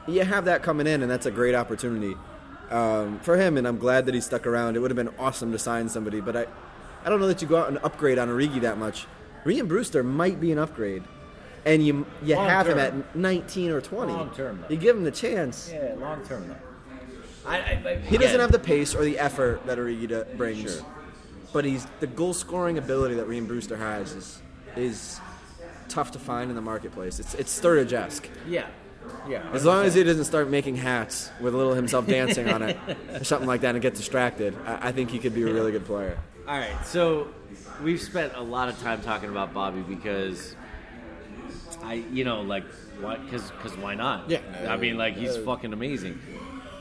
you 0.08 0.24
have 0.24 0.46
that 0.46 0.64
coming 0.64 0.86
in, 0.88 1.02
and 1.02 1.10
that's 1.10 1.26
a 1.26 1.32
great 1.32 1.56
opportunity 1.56 2.16
um, 2.72 3.20
for 3.22 3.38
him. 3.38 3.58
And 3.58 3.66
I'm 3.68 3.78
glad 3.78 4.06
that 4.08 4.14
he 4.16 4.22
stuck 4.22 4.46
around. 4.46 4.76
It 4.76 4.80
would 4.80 4.92
have 4.92 4.96
been 4.98 5.14
awesome 5.18 5.52
to 5.54 5.60
sign 5.60 5.88
somebody, 5.88 6.20
but 6.20 6.36
I, 6.36 6.46
I 7.06 7.10
don't 7.10 7.20
know 7.22 7.28
that 7.28 7.42
you 7.42 7.48
go 7.48 7.58
out 7.58 7.70
and 7.70 7.78
upgrade 7.84 8.20
on 8.20 8.28
Origi 8.28 8.60
that 8.62 8.78
much. 8.78 9.06
Rhian 9.46 9.68
Brewster 9.70 10.04
might 10.04 10.42
be 10.42 10.52
an 10.52 10.60
upgrade, 10.60 11.04
and 11.66 11.86
you 11.86 12.06
you 12.22 12.36
Long 12.36 12.50
have 12.50 12.68
him 12.68 12.80
at 12.80 13.16
19 13.16 13.72
or 13.72 13.80
20. 13.80 14.12
Long 14.12 14.30
term, 14.32 14.60
though. 14.62 14.68
You 14.74 14.76
give 14.76 14.98
him 14.98 15.06
the 15.06 15.12
chance. 15.12 15.72
yeah, 15.74 15.94
long 15.98 16.26
term 16.26 16.50
though. 16.50 16.56
I, 17.48 17.58
I, 17.58 17.90
I, 17.90 17.96
He 18.00 18.18
doesn't 18.18 18.40
have 18.40 18.52
the 18.52 18.60
pace 18.60 18.94
or 18.94 19.04
the 19.04 19.18
effort 19.18 19.66
that 19.66 19.78
Origi 19.78 20.38
brings, 20.38 20.82
but 21.54 21.66
he's 21.66 21.88
the 22.00 22.08
goal 22.08 22.34
scoring 22.34 22.78
ability 22.78 23.16
that 23.16 23.28
Rhian 23.28 23.48
Brewster 23.48 23.78
has 23.78 24.14
is 24.14 24.42
is 24.76 25.20
tough 25.90 26.12
to 26.12 26.20
find 26.20 26.50
in 26.50 26.56
the 26.56 26.62
marketplace. 26.62 27.20
It's 27.20 27.34
it's 27.36 27.58
Sturridge 27.60 27.94
esque. 27.94 28.28
Yeah, 28.48 28.68
yeah. 29.28 29.50
As 29.54 29.66
long 29.66 29.86
as 29.86 29.94
he 29.94 30.04
doesn't 30.04 30.26
start 30.26 30.50
making 30.50 30.76
hats 30.76 31.32
with 31.40 31.54
a 31.54 31.58
little 31.58 31.74
himself 31.74 32.06
dancing 32.18 32.50
on 32.50 32.62
it 32.62 32.78
or 33.14 33.24
something 33.24 33.48
like 33.48 33.62
that 33.62 33.76
and 33.76 33.82
get 33.82 33.96
distracted, 33.96 34.56
I, 34.66 34.90
I 34.90 34.92
think 34.92 35.10
he 35.10 35.20
could 35.20 35.34
be 35.34 35.44
a 35.44 35.54
really 35.54 35.72
good 35.72 35.86
player. 35.86 36.18
All 36.48 36.58
right, 36.58 36.86
so 36.86 37.28
we've 37.84 38.02
spent 38.02 38.34
a 38.36 38.42
lot 38.42 38.70
of 38.70 38.80
time 38.82 39.02
talking 39.02 39.30
about 39.30 39.54
Bobby 39.54 39.82
because 39.82 40.56
I, 41.84 41.96
you 42.12 42.24
know, 42.24 42.42
like, 42.42 42.64
why? 43.00 43.18
Because, 43.18 43.52
because 43.52 43.78
why 43.78 43.96
not? 43.96 44.30
Yeah. 44.30 44.40
I 44.68 44.78
mean, 44.78 44.98
like, 44.98 45.16
he's 45.16 45.38
fucking 45.38 45.74
amazing. 45.74 46.20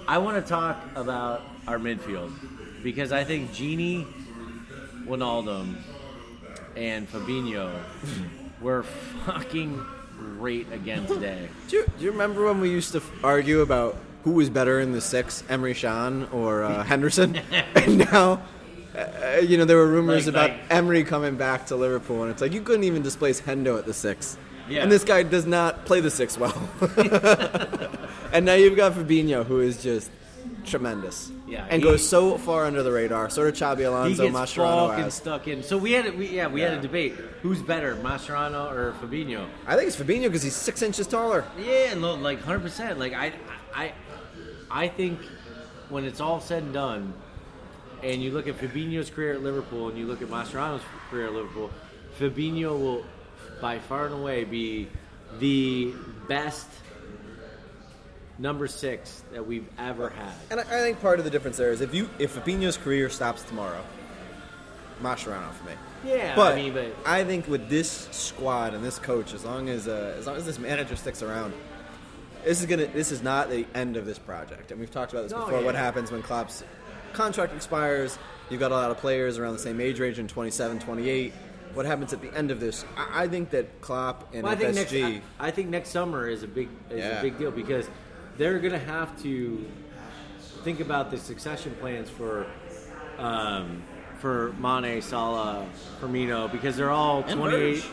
I 0.09 0.19
want 0.19 0.42
to 0.42 0.49
talk 0.49 0.81
about 0.95 1.42
our 1.66 1.79
midfield 1.79 2.33
because 2.83 3.11
I 3.12 3.25
think 3.25 3.51
Gini, 3.53 4.07
Wijnaldum, 5.07 5.77
and 6.77 7.11
Fabinho 7.11 7.73
were 8.61 8.83
fucking 8.85 9.85
great 10.38 10.71
again 10.73 11.07
today. 11.07 11.49
Do 11.69 11.77
you, 11.79 11.85
do 11.99 12.05
you 12.05 12.12
remember 12.12 12.45
when 12.47 12.61
we 12.61 12.71
used 12.71 12.92
to 12.92 12.99
f- 12.99 13.11
argue 13.25 13.61
about 13.61 13.97
who 14.25 14.33
was 14.33 14.49
better 14.51 14.81
in 14.81 14.92
the 14.92 15.01
six, 15.01 15.42
Emre 15.49 15.75
Can 15.75 16.29
or 16.33 16.62
uh, 16.64 16.85
Henderson? 16.92 17.37
and 17.75 17.99
now, 17.99 18.42
uh, 18.97 19.38
you 19.42 19.57
know, 19.59 19.64
there 19.64 19.77
were 19.77 19.87
rumors 19.88 20.27
Like- 20.27 20.35
about 20.35 20.51
like- 20.51 20.69
Emre 20.69 21.07
coming 21.07 21.37
back 21.37 21.66
to 21.66 21.77
Liverpool, 21.77 22.23
and 22.23 22.31
it's 22.31 22.40
like 22.42 22.53
you 22.53 22.62
couldn't 22.62 22.85
even 22.85 23.03
displace 23.03 23.40
Hendo 23.40 23.79
at 23.79 23.87
the 23.87 23.95
six. 23.95 24.38
Yeah. 24.68 24.83
And 24.83 24.90
this 24.90 25.05
guy 25.05 25.22
does 25.22 25.46
not 25.46 25.85
play 25.85 26.00
the 26.00 26.11
six 26.11 26.37
well. 26.38 26.55
and 28.33 28.44
now 28.44 28.55
you've 28.55 28.76
got 28.76 28.92
Fabinho, 28.92 29.44
who 29.44 29.61
is 29.61 29.83
just 29.83 30.11
tremendous. 30.64 31.31
Yeah, 31.46 31.66
And 31.70 31.81
he- 31.83 31.88
goes 31.88 32.07
so 32.07 32.38
far 32.38 32.64
under 32.64 32.83
the 32.83 32.90
radar, 32.90 33.31
sort 33.31 33.48
of 33.48 33.79
He 33.79 33.85
Alonso, 33.85 34.24
gets 34.31 34.37
Mascherano 34.37 34.88
fucking 34.88 35.11
stuck 35.11 35.46
in. 35.48 35.62
So 35.62 35.79
we 35.79 35.92
had, 35.92 36.07
a- 36.07 36.12
we, 36.12 36.29
yeah, 36.29 36.48
we 36.48 36.61
had 36.61 36.74
a 36.74 36.81
debate: 36.81 37.14
who's 37.42 37.62
better, 37.62 37.94
Mascherano 37.96 38.70
or 38.72 38.92
Fabinho? 39.00 39.46
I 39.66 39.76
think 39.76 39.87
it's 39.88 39.96
Fabinho 39.96 40.22
because 40.24 40.42
he's 40.42 40.57
six 40.57 40.83
inches 40.83 41.07
taller. 41.07 41.44
Yeah, 41.59 41.92
and 41.92 42.02
look, 42.02 42.20
like 42.20 42.42
hundred 42.42 42.62
percent. 42.62 42.98
Like 42.98 43.12
I, 43.14 43.33
I, 43.74 43.92
I 44.70 44.88
think 44.88 45.20
when 45.88 46.05
it's 46.05 46.20
all 46.20 46.40
said 46.40 46.64
and 46.64 46.74
done, 46.74 47.14
and 48.02 48.20
you 48.20 48.33
look 48.33 48.48
at 48.48 48.59
Fabinho's 48.59 49.09
career 49.11 49.35
at 49.35 49.42
Liverpool, 49.42 49.88
and 49.88 49.96
you 49.96 50.07
look 50.07 50.20
at 50.22 50.29
Mascherano's 50.29 50.83
career 51.11 51.26
at 51.26 51.33
Liverpool, 51.33 51.70
Fabinho 52.18 52.76
will, 52.79 53.05
by 53.61 53.79
far 53.79 54.07
and 54.07 54.14
away, 54.14 54.45
be 54.45 54.88
the 55.38 55.92
best 56.29 56.69
number 58.38 58.66
six 58.66 59.23
that 59.33 59.47
we've 59.47 59.69
ever 59.79 60.11
had. 60.11 60.33
And 60.51 60.61
I, 60.61 60.62
I 60.64 60.81
think 60.83 61.01
part 61.01 61.19
of 61.19 61.25
the 61.25 61.31
difference 61.31 61.57
there 61.57 61.71
is 61.71 61.81
if 61.81 61.95
you 61.95 62.09
if 62.19 62.35
Fabinho's 62.37 62.77
career 62.77 63.09
stops 63.09 63.42
tomorrow, 63.42 63.83
Mascherano 65.03 65.53
for 65.53 65.64
me. 65.64 65.73
Yeah, 66.05 66.37
But 66.37 66.53
I 66.53 66.57
mean, 66.57 66.73
but 66.73 66.95
I 67.05 67.25
think 67.25 67.49
with 67.49 67.69
this 67.69 68.09
squad 68.12 68.75
and 68.75 68.85
this 68.85 68.99
coach, 68.99 69.35
as 69.35 69.45
long 69.45 69.69
as 69.69 69.88
uh, 69.88 70.14
as 70.19 70.27
long 70.27 70.37
as 70.37 70.45
this 70.45 70.59
manager 70.59 70.97
sticks 70.97 71.23
around, 71.23 71.53
this 72.45 72.61
is 72.61 72.66
gonna 72.66 72.87
this 72.87 73.11
is 73.11 73.23
not 73.23 73.51
the 73.51 73.66
end 73.75 73.97
of 73.97 74.07
this 74.07 74.19
project. 74.19 74.71
And 74.71 74.79
we've 74.81 74.90
talked 74.90 75.12
about 75.12 75.23
this 75.23 75.33
No, 75.33 75.45
before. 75.45 75.62
What 75.62 75.75
happens 75.75 76.11
when 76.11 76.23
Klopp's 76.23 76.62
contract 77.12 77.55
expires? 77.55 78.19
You've 78.51 78.61
got 78.61 78.71
a 78.71 78.75
lot 78.75 78.90
of 78.90 78.99
players 78.99 79.38
around 79.38 79.55
the 79.55 79.59
same 79.59 79.81
age 79.81 79.99
range 79.99 80.19
in 80.21 80.29
27, 80.29 80.79
28. 80.79 81.33
What 81.76 81.84
happens 81.84 82.14
at 82.14 82.22
the 82.22 82.32
end 82.34 82.50
of 82.50 82.58
this? 82.58 82.86
I, 82.96 83.24
I 83.24 83.28
think 83.28 83.50
that 83.50 83.82
Klopp 83.82 84.32
and 84.34 84.44
Well, 84.44 84.52
I 84.52 84.56
think 84.56 84.74
next 84.74 84.94
I, 84.94 85.20
I 85.38 85.50
think 85.50 85.68
next 85.68 85.90
summer 85.90 86.26
is 86.26 86.42
a 86.42 86.48
big 86.48 86.70
is 86.88 87.00
Yeah. 87.00 87.18
a 87.18 87.22
big 87.22 87.36
deal 87.36 87.50
because 87.50 87.86
they're 88.38 88.58
going 88.58 88.72
to 88.72 88.78
have 88.78 89.20
to 89.24 89.62
think 90.64 90.80
about 90.80 91.10
the 91.10 91.18
succession 91.18 91.76
plans 91.78 92.08
for 92.08 92.46
um, 93.18 93.82
for 94.20 94.54
Mane, 94.58 95.02
Salah, 95.02 95.66
Firmino 96.00 96.50
because 96.50 96.78
they're 96.78 96.90
all 96.90 97.22
28. 97.24 97.84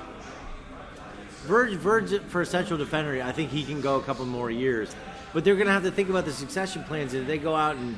Verge, 1.44 1.74
Verge 1.74 2.22
for 2.30 2.40
a 2.42 2.46
central 2.46 2.80
defender, 2.80 3.22
I 3.22 3.34
think 3.34 3.50
he 3.50 3.66
can 3.66 3.82
go 3.82 3.98
a 3.98 4.02
couple 4.02 4.26
more 4.26 4.50
years, 4.50 4.96
but 5.34 5.44
they're 5.44 5.56
going 5.56 5.68
to 5.68 5.74
have 5.74 5.84
to 5.84 5.92
think 5.92 6.10
about 6.10 6.24
the 6.24 6.32
succession 6.32 6.86
plans. 6.86 7.14
And 7.14 7.24
if 7.24 7.28
they 7.28 7.38
go 7.38 7.54
out 7.54 7.76
and 7.76 7.98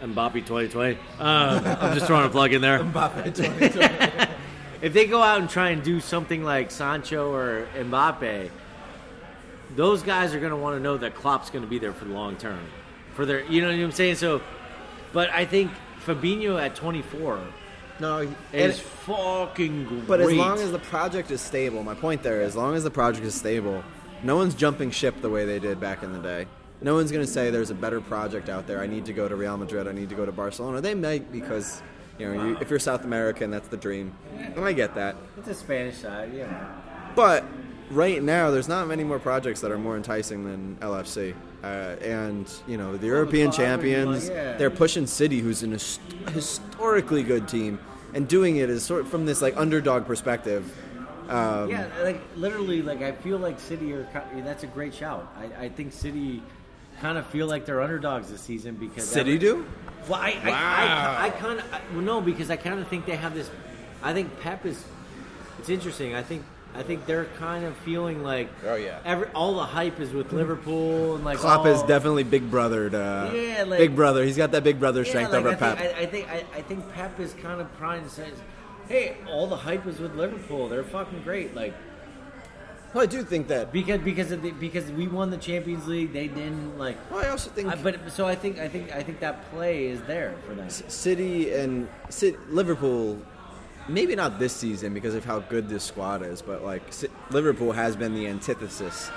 Mbappe 0.00 0.34
2020, 0.46 0.94
um, 0.94 0.98
I'm 1.18 1.94
just 1.94 2.06
throwing 2.06 2.24
a 2.24 2.28
plug 2.28 2.52
in 2.52 2.60
there 2.60 2.78
if 4.84 4.92
they 4.92 5.06
go 5.06 5.22
out 5.22 5.40
and 5.40 5.48
try 5.48 5.70
and 5.70 5.82
do 5.82 5.98
something 5.98 6.44
like 6.44 6.70
Sancho 6.70 7.32
or 7.32 7.66
Mbappe, 7.74 8.50
those 9.76 10.02
guys 10.02 10.34
are 10.34 10.38
going 10.38 10.50
to 10.50 10.58
want 10.58 10.76
to 10.76 10.82
know 10.82 10.98
that 10.98 11.14
Klopp's 11.14 11.48
going 11.48 11.64
to 11.64 11.70
be 11.70 11.78
there 11.78 11.94
for 11.94 12.04
the 12.04 12.12
long 12.12 12.36
term. 12.36 12.60
For 13.14 13.24
their, 13.24 13.42
you 13.44 13.62
know 13.62 13.68
what 13.68 13.82
I'm 13.82 13.92
saying? 13.92 14.16
So, 14.16 14.42
but 15.14 15.30
I 15.30 15.46
think 15.46 15.70
Fabinho 16.04 16.60
at 16.60 16.74
24 16.74 17.40
no, 17.98 18.30
is 18.52 18.78
fucking 18.78 19.86
great. 19.86 20.06
But 20.06 20.20
as 20.20 20.32
long 20.32 20.58
as 20.58 20.70
the 20.70 20.78
project 20.78 21.30
is 21.30 21.40
stable, 21.40 21.82
my 21.82 21.94
point 21.94 22.22
there, 22.22 22.42
as 22.42 22.54
long 22.54 22.74
as 22.74 22.84
the 22.84 22.90
project 22.90 23.24
is 23.24 23.34
stable, 23.34 23.82
no 24.22 24.36
one's 24.36 24.54
jumping 24.54 24.90
ship 24.90 25.18
the 25.22 25.30
way 25.30 25.46
they 25.46 25.60
did 25.60 25.80
back 25.80 26.02
in 26.02 26.12
the 26.12 26.18
day. 26.18 26.46
No 26.82 26.94
one's 26.94 27.10
going 27.10 27.24
to 27.24 27.32
say 27.32 27.48
there's 27.48 27.70
a 27.70 27.74
better 27.74 28.02
project 28.02 28.50
out 28.50 28.66
there. 28.66 28.82
I 28.82 28.86
need 28.86 29.06
to 29.06 29.14
go 29.14 29.28
to 29.28 29.34
Real 29.34 29.56
Madrid. 29.56 29.88
I 29.88 29.92
need 29.92 30.10
to 30.10 30.14
go 30.14 30.26
to 30.26 30.32
Barcelona. 30.32 30.82
They 30.82 30.94
might 30.94 31.32
because, 31.32 31.80
you 32.18 32.32
know, 32.32 32.46
you, 32.46 32.56
if 32.60 32.70
you're 32.70 32.78
South 32.78 33.04
American, 33.04 33.50
that's 33.50 33.68
the 33.68 33.76
dream. 33.76 34.14
And 34.36 34.64
I 34.64 34.72
get 34.72 34.94
that. 34.94 35.16
it's 35.36 35.48
a 35.48 35.54
Spanish 35.54 35.96
side, 35.96 36.32
yeah. 36.34 36.72
But 37.14 37.44
right 37.90 38.22
now, 38.22 38.50
there's 38.50 38.68
not 38.68 38.86
many 38.88 39.04
more 39.04 39.18
projects 39.18 39.60
that 39.60 39.70
are 39.70 39.78
more 39.78 39.96
enticing 39.96 40.44
than 40.44 40.76
LFC. 40.76 41.34
Uh, 41.62 41.96
and 42.02 42.52
you 42.68 42.76
know 42.76 42.94
the 42.98 43.06
European 43.06 43.46
club, 43.46 43.56
champions, 43.56 44.28
like, 44.28 44.36
yeah. 44.36 44.56
they're 44.58 44.70
pushing 44.70 45.06
City, 45.06 45.40
who's 45.40 45.62
an 45.62 45.72
his- 45.72 45.98
historically 46.30 47.22
good 47.22 47.48
team, 47.48 47.78
and 48.12 48.28
doing 48.28 48.56
it 48.56 48.68
is 48.68 48.82
sort 48.82 49.00
of 49.00 49.08
from 49.08 49.24
this 49.24 49.40
like 49.40 49.56
underdog 49.56 50.06
perspective. 50.06 50.76
Um, 51.30 51.70
yeah, 51.70 51.88
like 52.02 52.20
literally, 52.36 52.82
like 52.82 53.00
I 53.00 53.12
feel 53.12 53.38
like 53.38 53.58
City 53.58 53.94
are. 53.94 54.06
That's 54.36 54.62
a 54.62 54.66
great 54.66 54.92
shout. 54.92 55.26
I, 55.38 55.64
I 55.64 55.68
think 55.70 55.94
City 55.94 56.42
kind 57.00 57.16
of 57.16 57.26
feel 57.28 57.46
like 57.46 57.64
they're 57.64 57.80
underdogs 57.80 58.30
this 58.30 58.42
season 58.42 58.74
because 58.74 59.08
City 59.08 59.36
every- 59.36 59.38
do? 59.38 59.66
Well, 60.08 60.20
I, 60.20 60.36
I, 60.44 60.50
I, 60.50 61.26
I 61.26 61.30
kind 61.30 61.60
of 61.60 61.66
well, 61.92 62.02
no, 62.02 62.20
because 62.20 62.50
I 62.50 62.56
kind 62.56 62.78
of 62.78 62.88
think 62.88 63.06
they 63.06 63.16
have 63.16 63.34
this. 63.34 63.50
I 64.02 64.12
think 64.12 64.40
Pep 64.40 64.66
is. 64.66 64.84
It's 65.58 65.68
interesting. 65.70 66.14
I 66.14 66.22
think 66.22 66.44
I 66.74 66.82
think 66.82 67.06
they're 67.06 67.26
kind 67.38 67.64
of 67.64 67.76
feeling 67.78 68.22
like 68.22 68.48
Oh, 68.66 68.74
yeah. 68.74 68.98
every 69.04 69.28
all 69.28 69.54
the 69.54 69.64
hype 69.64 70.00
is 70.00 70.12
with 70.12 70.32
Liverpool 70.32 71.14
and 71.14 71.24
like 71.24 71.38
Klopp 71.38 71.60
all, 71.60 71.66
is 71.68 71.82
definitely 71.84 72.24
big 72.24 72.50
brothered. 72.50 72.94
Uh, 72.94 73.32
Yeah, 73.34 73.62
like- 73.64 73.78
big 73.78 73.94
brother. 73.96 74.24
He's 74.24 74.36
got 74.36 74.50
that 74.52 74.64
big 74.64 74.80
brother 74.80 75.02
yeah, 75.02 75.08
strength 75.08 75.32
like, 75.32 75.40
over 75.40 75.50
I 75.50 75.54
Pep. 75.54 75.78
think, 75.78 75.96
I, 75.96 76.00
I 76.00 76.06
think 76.06 76.28
I, 76.28 76.44
I 76.58 76.62
think 76.62 76.92
Pep 76.92 77.20
is 77.20 77.32
kind 77.34 77.60
of 77.60 77.68
trying 77.78 78.02
to 78.02 78.10
say, 78.10 78.28
hey, 78.88 79.16
all 79.28 79.46
the 79.46 79.56
hype 79.56 79.86
is 79.86 80.00
with 80.00 80.14
Liverpool. 80.16 80.68
They're 80.68 80.82
fucking 80.84 81.22
great. 81.22 81.54
Like 81.54 81.74
well, 82.94 83.02
I 83.02 83.06
do 83.06 83.24
think 83.24 83.48
that. 83.48 83.72
because 83.72 84.00
because 84.00 84.30
of 84.30 84.42
the, 84.42 84.52
because 84.52 84.90
we 84.92 85.08
won 85.08 85.30
the 85.30 85.36
Champions 85.36 85.86
League, 85.88 86.12
they 86.12 86.28
didn't 86.28 86.78
like. 86.78 86.96
Well, 87.10 87.24
I 87.24 87.28
also 87.28 87.50
think 87.50 87.68
I, 87.68 87.74
but 87.74 88.12
so 88.12 88.26
I 88.26 88.36
think 88.36 88.58
I 88.58 88.68
think 88.68 88.92
I 88.92 89.02
think 89.02 89.18
that 89.20 89.50
play 89.50 89.86
is 89.86 90.00
there 90.02 90.34
for 90.46 90.54
them. 90.54 90.70
City 90.70 91.52
and 91.52 91.88
City, 92.08 92.38
Liverpool, 92.48 93.20
maybe 93.88 94.14
not 94.14 94.38
this 94.38 94.52
season 94.52 94.94
because 94.94 95.14
of 95.14 95.24
how 95.24 95.40
good 95.40 95.68
this 95.68 95.82
squad 95.82 96.22
is, 96.22 96.40
but 96.40 96.64
like 96.64 96.82
Liverpool 97.30 97.72
has 97.72 97.96
been 97.96 98.14
the 98.14 98.28
antithesis 98.28 99.10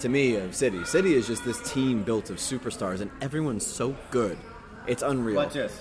to 0.00 0.08
me 0.08 0.36
of 0.36 0.56
City. 0.56 0.82
City 0.84 1.14
is 1.14 1.26
just 1.26 1.44
this 1.44 1.60
team 1.70 2.02
built 2.02 2.30
of 2.30 2.38
superstars, 2.38 3.00
and 3.00 3.10
everyone's 3.20 3.66
so 3.66 3.94
good. 4.10 4.38
It's 4.86 5.02
unreal. 5.02 5.36
Watch 5.36 5.52
this. 5.52 5.78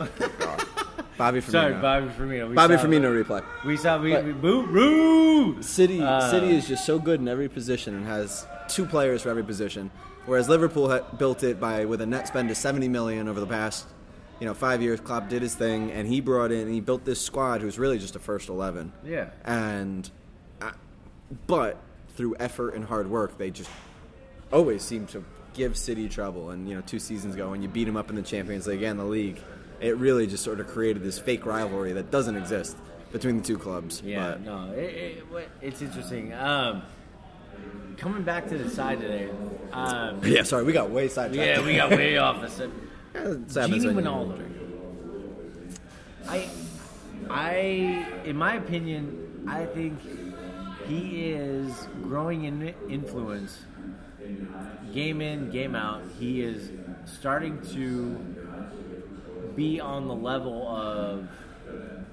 Oh 0.00 0.82
Bobby 1.16 1.40
Firmino. 1.40 1.50
Sorry, 1.50 1.72
Bobby 1.74 2.06
Firmino. 2.08 2.48
We 2.48 2.54
Bobby 2.54 2.76
saw- 2.76 2.84
Firmino 2.84 3.24
replay. 3.24 3.42
We 3.64 3.76
saw 3.76 4.00
we, 4.00 4.12
But- 4.12 4.24
we 4.24 4.32
boo 4.32 4.66
roo. 4.66 5.62
City 5.62 6.02
Uh, 6.02 6.30
City 6.30 6.54
is 6.56 6.66
just 6.68 6.84
so 6.84 6.98
good 6.98 7.20
in 7.20 7.28
every 7.28 7.48
position 7.48 7.94
and 7.94 8.06
has 8.06 8.46
two 8.68 8.84
players 8.84 9.22
for 9.22 9.30
every 9.30 9.44
position, 9.44 9.90
whereas 10.26 10.48
Liverpool 10.48 10.88
had 10.88 11.18
built 11.18 11.42
it 11.42 11.58
by 11.60 11.84
with 11.84 12.00
a 12.00 12.06
net 12.06 12.26
spend 12.28 12.50
of 12.50 12.56
seventy 12.56 12.88
million 12.88 13.28
over 13.28 13.40
the 13.40 13.46
past, 13.46 13.86
you 14.40 14.46
know, 14.46 14.54
five 14.54 14.82
years. 14.82 15.00
Klopp 15.00 15.28
did 15.28 15.40
his 15.42 15.54
thing, 15.54 15.90
and 15.92 16.06
he 16.08 16.20
brought 16.20 16.50
in 16.52 16.60
and 16.62 16.72
he 16.74 16.80
built 16.80 17.04
this 17.04 17.20
squad 17.20 17.60
who's 17.62 17.78
really 17.78 17.98
just 17.98 18.16
a 18.16 18.18
first 18.18 18.48
eleven. 18.48 18.92
Yeah. 19.04 19.26
and 19.44 20.10
uh, 20.60 20.72
but 21.46 21.76
through 22.16 22.34
effort 22.40 22.74
and 22.74 22.84
hard 22.84 23.08
work, 23.10 23.36
they 23.38 23.50
just 23.50 23.70
always 24.52 24.82
seem 24.82 25.06
to 25.08 25.24
give 25.54 25.76
City 25.76 26.08
trouble. 26.08 26.50
And 26.50 26.68
you 26.68 26.74
know, 26.74 26.80
two 26.82 26.98
seasons 26.98 27.34
ago 27.34 27.50
when 27.50 27.62
you 27.62 27.68
beat 27.68 27.84
them 27.84 27.96
up 27.96 28.10
in 28.10 28.16
the 28.16 28.22
Champions 28.22 28.66
League 28.66 28.82
and 28.82 28.98
the 28.98 29.04
league, 29.04 29.38
it 29.80 29.96
really 29.96 30.26
just 30.26 30.42
sort 30.44 30.60
of 30.60 30.66
created 30.68 31.02
this 31.02 31.18
fake 31.18 31.44
rivalry 31.46 31.92
that 31.92 32.10
doesn't 32.10 32.36
exist 32.36 32.76
between 33.12 33.38
the 33.38 33.42
two 33.44 33.58
clubs. 33.58 34.02
Yeah, 34.04 34.32
But- 34.32 34.40
no, 34.42 34.72
it, 34.72 35.24
it, 35.32 35.48
it's 35.62 35.82
interesting. 35.82 36.32
Um, 36.34 36.82
coming 37.96 38.22
back 38.22 38.48
to 38.48 38.58
the 38.58 38.68
side 38.70 39.00
today, 39.00 39.30
um, 39.72 40.20
yeah. 40.24 40.42
Sorry, 40.42 40.64
we 40.64 40.72
got 40.72 40.90
way 40.90 41.08
sidetracked. 41.08 41.60
yeah, 41.60 41.64
we 41.64 41.76
got 41.76 41.90
way 41.90 42.16
off 42.18 42.40
the 42.40 42.48
subject. 42.48 42.82
Yeah, 43.16 43.22
Gini 43.22 43.94
when. 43.94 44.06
I, 46.28 46.48
I, 47.30 47.54
in 48.26 48.36
my 48.36 48.56
opinion, 48.56 49.44
I 49.48 49.64
think 49.64 49.98
he 50.86 51.30
is 51.32 51.88
growing 52.02 52.44
in 52.44 52.74
influence. 52.90 53.58
Game 54.92 55.22
in, 55.22 55.50
game 55.50 55.74
out, 55.74 56.02
he 56.18 56.42
is 56.42 56.70
starting 57.06 57.58
to 57.72 58.18
be 59.56 59.80
on 59.80 60.06
the 60.06 60.14
level 60.14 60.68
of 60.68 61.28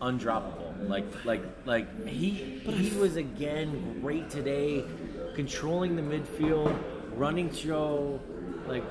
undroppable. 0.02 0.90
Like, 0.90 1.06
like, 1.26 1.44
like 1.66 2.08
he 2.08 2.30
he 2.32 2.98
was 2.98 3.16
again 3.16 4.00
great 4.02 4.30
today, 4.30 4.84
controlling 5.36 5.96
the 5.96 6.02
midfield, 6.02 6.76
running 7.16 7.54
show. 7.54 8.20
Like, 8.68 8.84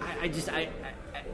I, 0.00 0.24
I 0.24 0.28
just 0.28 0.48
I. 0.52 0.60
I 0.62 0.68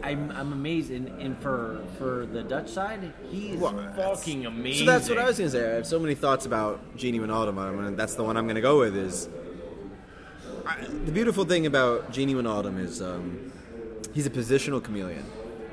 I'm, 0.02 0.30
I'm 0.30 0.52
amazed, 0.52 0.90
and, 0.92 1.08
and 1.20 1.38
for 1.40 1.82
for 1.98 2.24
the 2.24 2.42
Dutch 2.42 2.70
side, 2.70 3.12
he's 3.28 3.58
Well, 3.58 3.92
fucking 3.96 4.46
amazing. 4.46 4.86
So 4.86 4.92
that's 4.92 5.08
what 5.10 5.18
I 5.18 5.26
was 5.26 5.36
going 5.36 5.50
to 5.50 5.56
say. 5.58 5.70
I 5.70 5.74
have 5.74 5.86
so 5.86 5.98
many 5.98 6.14
thoughts 6.14 6.46
about 6.46 6.96
Gini 6.96 7.20
Wijnaldum, 7.20 7.86
and 7.86 7.98
that's 7.98 8.14
the 8.14 8.24
one 8.24 8.36
I'm 8.38 8.44
going 8.44 8.54
to 8.54 8.62
go 8.62 8.78
with. 8.78 8.96
Is 8.96 9.28
I, 10.66 10.84
the 10.84 11.12
beautiful 11.12 11.44
thing 11.44 11.66
about 11.66 12.12
Gini 12.12 12.34
Wijnaldum 12.34 12.78
is 12.78 13.02
um, 13.02 13.52
he's 14.14 14.26
a 14.26 14.30
positional 14.30 14.82
chameleon. 14.82 15.24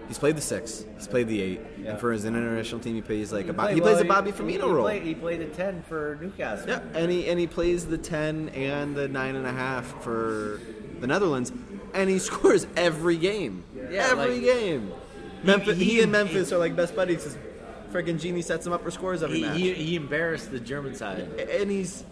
He's 0.07 0.17
played 0.17 0.37
the 0.37 0.41
six, 0.41 0.85
he's 0.97 1.07
played 1.07 1.27
the 1.27 1.41
eight, 1.41 1.59
and 1.85 1.99
for 1.99 2.11
his 2.13 2.23
international 2.25 2.79
team, 2.79 2.95
he 2.95 3.01
plays 3.01 3.33
like 3.33 3.47
a 3.49 3.53
Bo- 3.53 3.67
he, 3.67 3.81
plays 3.81 3.99
a 3.99 4.05
Bobby 4.05 4.31
Firmino 4.31 4.51
he, 4.51 4.57
role. 4.61 4.83
Played, 4.83 5.03
he 5.03 5.13
played 5.15 5.41
a 5.41 5.47
ten 5.47 5.83
for 5.83 6.17
Newcastle. 6.21 6.69
Yeah, 6.69 6.79
and 6.93 7.11
he 7.11 7.27
and 7.27 7.37
he 7.39 7.45
plays 7.47 7.85
the 7.85 7.97
ten 7.97 8.49
and 8.49 8.95
the 8.95 9.07
nine 9.09 9.35
and 9.35 9.45
a 9.45 9.51
half 9.51 10.01
for 10.03 10.61
the 11.01 11.07
Netherlands, 11.07 11.51
and 11.93 12.09
he 12.09 12.19
scores 12.29 12.65
every 12.77 13.17
game. 13.17 13.63
Yeah, 13.75 14.07
every 14.11 14.35
like- 14.35 14.43
game. 14.43 14.91
Memphis, 15.43 15.77
he, 15.77 15.83
he- 15.85 16.01
and 16.01 16.11
Memphis 16.11 16.51
are 16.53 16.57
like 16.57 16.75
best 16.75 16.95
buddies. 16.95 17.23
'cause 17.23 17.37
Freaking 17.91 18.19
Gini 18.19 18.43
sets 18.43 18.65
him 18.67 18.73
up 18.73 18.83
for 18.83 18.91
scores 18.91 19.23
every 19.23 19.37
He, 19.37 19.41
match. 19.43 19.57
he, 19.57 19.73
he 19.73 19.95
embarrassed 19.95 20.51
the 20.51 20.59
German 20.59 20.93
side. 20.95 21.19
and 21.39 21.69
he's. 21.71 22.03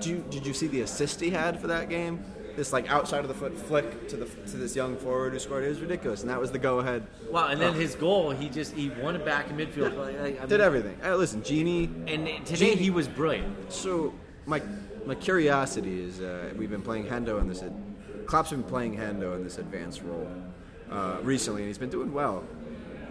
Did 0.00 0.06
you, 0.06 0.24
did 0.30 0.46
you 0.46 0.52
see 0.52 0.66
the 0.66 0.80
assist 0.80 1.20
he 1.20 1.30
had 1.30 1.60
for 1.60 1.68
that 1.68 1.88
game? 1.88 2.24
This 2.56 2.72
like 2.72 2.88
outside 2.90 3.20
of 3.20 3.28
the 3.28 3.34
foot 3.34 3.56
flick 3.58 4.08
to 4.08 4.16
the 4.16 4.26
to 4.26 4.56
this 4.56 4.76
young 4.76 4.96
forward 4.96 5.32
who 5.32 5.38
scored. 5.38 5.64
It 5.64 5.68
was 5.68 5.80
ridiculous, 5.80 6.20
and 6.22 6.30
that 6.30 6.40
was 6.40 6.52
the 6.52 6.58
go 6.58 6.78
ahead. 6.78 7.06
Wow, 7.30 7.48
and 7.48 7.60
then 7.60 7.74
his 7.74 7.94
goal, 7.96 8.30
he 8.30 8.48
just 8.48 8.74
he 8.74 8.90
won 8.90 9.16
it 9.16 9.24
back 9.24 9.50
in 9.50 9.56
midfield. 9.56 9.96
Like, 9.96 10.40
I 10.40 10.46
Did 10.46 10.60
everything. 10.60 10.96
Hey, 11.02 11.12
listen, 11.14 11.42
Gini. 11.42 11.88
And 12.06 12.46
today 12.46 12.74
Gini- 12.74 12.78
he 12.78 12.90
was 12.90 13.08
brilliant. 13.08 13.72
So 13.72 14.14
my 14.46 14.62
my 15.04 15.14
curiosity 15.16 16.02
is 16.02 16.20
uh, 16.20 16.52
we've 16.56 16.70
been 16.70 16.82
playing 16.82 17.06
Hendo 17.06 17.40
in 17.40 17.48
this. 17.48 17.64
Klopp's 18.26 18.50
been 18.50 18.62
playing 18.62 18.96
Hendo 18.96 19.34
in 19.34 19.42
this 19.44 19.58
advanced 19.58 20.02
role 20.02 20.30
uh, 20.90 21.18
recently, 21.22 21.62
and 21.62 21.68
he's 21.68 21.78
been 21.78 21.90
doing 21.90 22.12
well. 22.12 22.44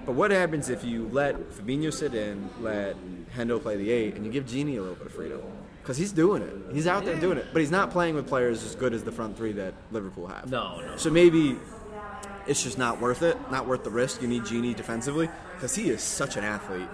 But 0.05 0.13
what 0.13 0.31
happens 0.31 0.69
if 0.69 0.83
you 0.83 1.09
let 1.11 1.35
Fabinho 1.51 1.93
sit 1.93 2.13
in, 2.13 2.49
let 2.61 2.95
Hendo 3.35 3.61
play 3.61 3.77
the 3.77 3.89
eight, 3.91 4.15
and 4.15 4.25
you 4.25 4.31
give 4.31 4.45
Gini 4.45 4.77
a 4.77 4.81
little 4.81 4.95
bit 4.95 5.07
of 5.07 5.13
freedom? 5.13 5.41
Because 5.83 5.97
he's 5.97 6.13
doing 6.13 6.41
it. 6.41 6.53
He's 6.73 6.87
out 6.87 7.03
there 7.03 7.17
doing 7.17 7.37
it. 7.37 7.47
But 7.51 7.59
he's 7.59 7.69
not 7.69 7.91
playing 7.91 8.15
with 8.15 8.25
players 8.25 8.63
as 8.63 8.73
good 8.73 8.93
as 8.93 9.03
the 9.03 9.11
front 9.11 9.35
three 9.35 9.51
that 9.51 9.73
Liverpool 9.91 10.27
have. 10.27 10.49
No, 10.49 10.79
no. 10.79 10.95
So 10.95 11.09
maybe 11.09 11.59
it's 12.47 12.63
just 12.63 12.77
not 12.77 13.01
worth 13.01 13.21
it, 13.21 13.37
not 13.51 13.67
worth 13.67 13.83
the 13.83 13.89
risk. 13.89 14.21
You 14.21 14.29
need 14.29 14.43
Gini 14.43 14.73
defensively 14.73 15.29
because 15.55 15.75
he 15.75 15.89
is 15.89 16.01
such 16.01 16.37
an 16.37 16.45
athlete. 16.45 16.87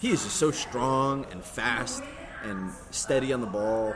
He 0.00 0.10
is 0.10 0.22
just 0.22 0.36
so 0.36 0.50
strong 0.50 1.24
and 1.30 1.42
fast 1.42 2.02
and 2.44 2.70
steady 2.90 3.32
on 3.32 3.40
the 3.40 3.46
ball. 3.46 3.94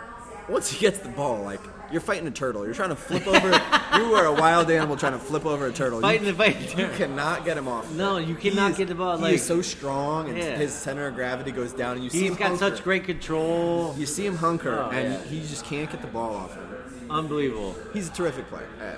Once 0.48 0.70
he 0.70 0.78
gets 0.78 0.98
the 0.98 1.09
ball, 1.09 1.42
like 1.42 1.61
you're 1.90 2.00
fighting 2.00 2.26
a 2.26 2.30
turtle. 2.30 2.64
You're 2.64 2.74
trying 2.74 2.88
to 2.90 2.96
flip 2.96 3.26
over. 3.26 3.48
you 3.96 4.14
are 4.14 4.26
a 4.26 4.33
wild 4.33 4.70
animal 4.70 4.96
trying 4.96 5.12
to 5.12 5.18
flip 5.18 5.46
over 5.46 5.66
a 5.66 5.72
turtle. 5.72 6.00
Fighting 6.00 6.26
you, 6.26 6.33
the 6.33 6.38
fight. 6.38 6.76
you 6.78 6.88
cannot 6.96 7.44
get 7.44 7.57
him 7.57 7.68
off. 7.68 7.90
No, 7.92 8.16
you 8.18 8.35
cannot 8.35 8.72
is- 8.72 8.78
get 8.78 8.88
the 8.88 8.94
ball, 8.94 9.16
He 9.18 9.22
like- 9.22 9.35
is 9.35 9.42
so 9.44 9.62
strong, 9.62 10.28
and 10.28 10.37
Yeah. 10.38 10.57
his 10.57 10.72
center 10.72 11.07
of 11.07 11.14
gravity 11.14 11.50
goes 11.52 11.72
down, 11.72 11.96
and 11.96 12.04
you 12.04 12.11
see 12.11 12.26
him 12.26 12.35
got 12.35 12.48
hunker. 12.48 12.59
such 12.59 12.83
great 12.85 13.04
control. 13.04 13.94
You 13.98 14.07
see 14.07 14.26
him 14.26 14.37
hunker, 14.37 14.87
Oh, 14.87 14.90
and 14.90 15.12
yeah. 15.14 15.22
he 15.24 15.40
just 15.40 15.64
can't 15.64 15.90
get 15.90 16.00
the 16.00 16.09
ball 16.09 16.35
off 16.35 16.54
him. 16.54 16.66
Unbelievable. 17.11 17.74
He's 17.92 18.09
a 18.09 18.12
terrific 18.12 18.48
player. 18.48 18.66
Uh, 18.80 18.94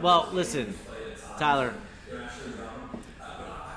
Well, 0.00 0.28
listen, 0.32 0.74
Tyler. 1.38 1.74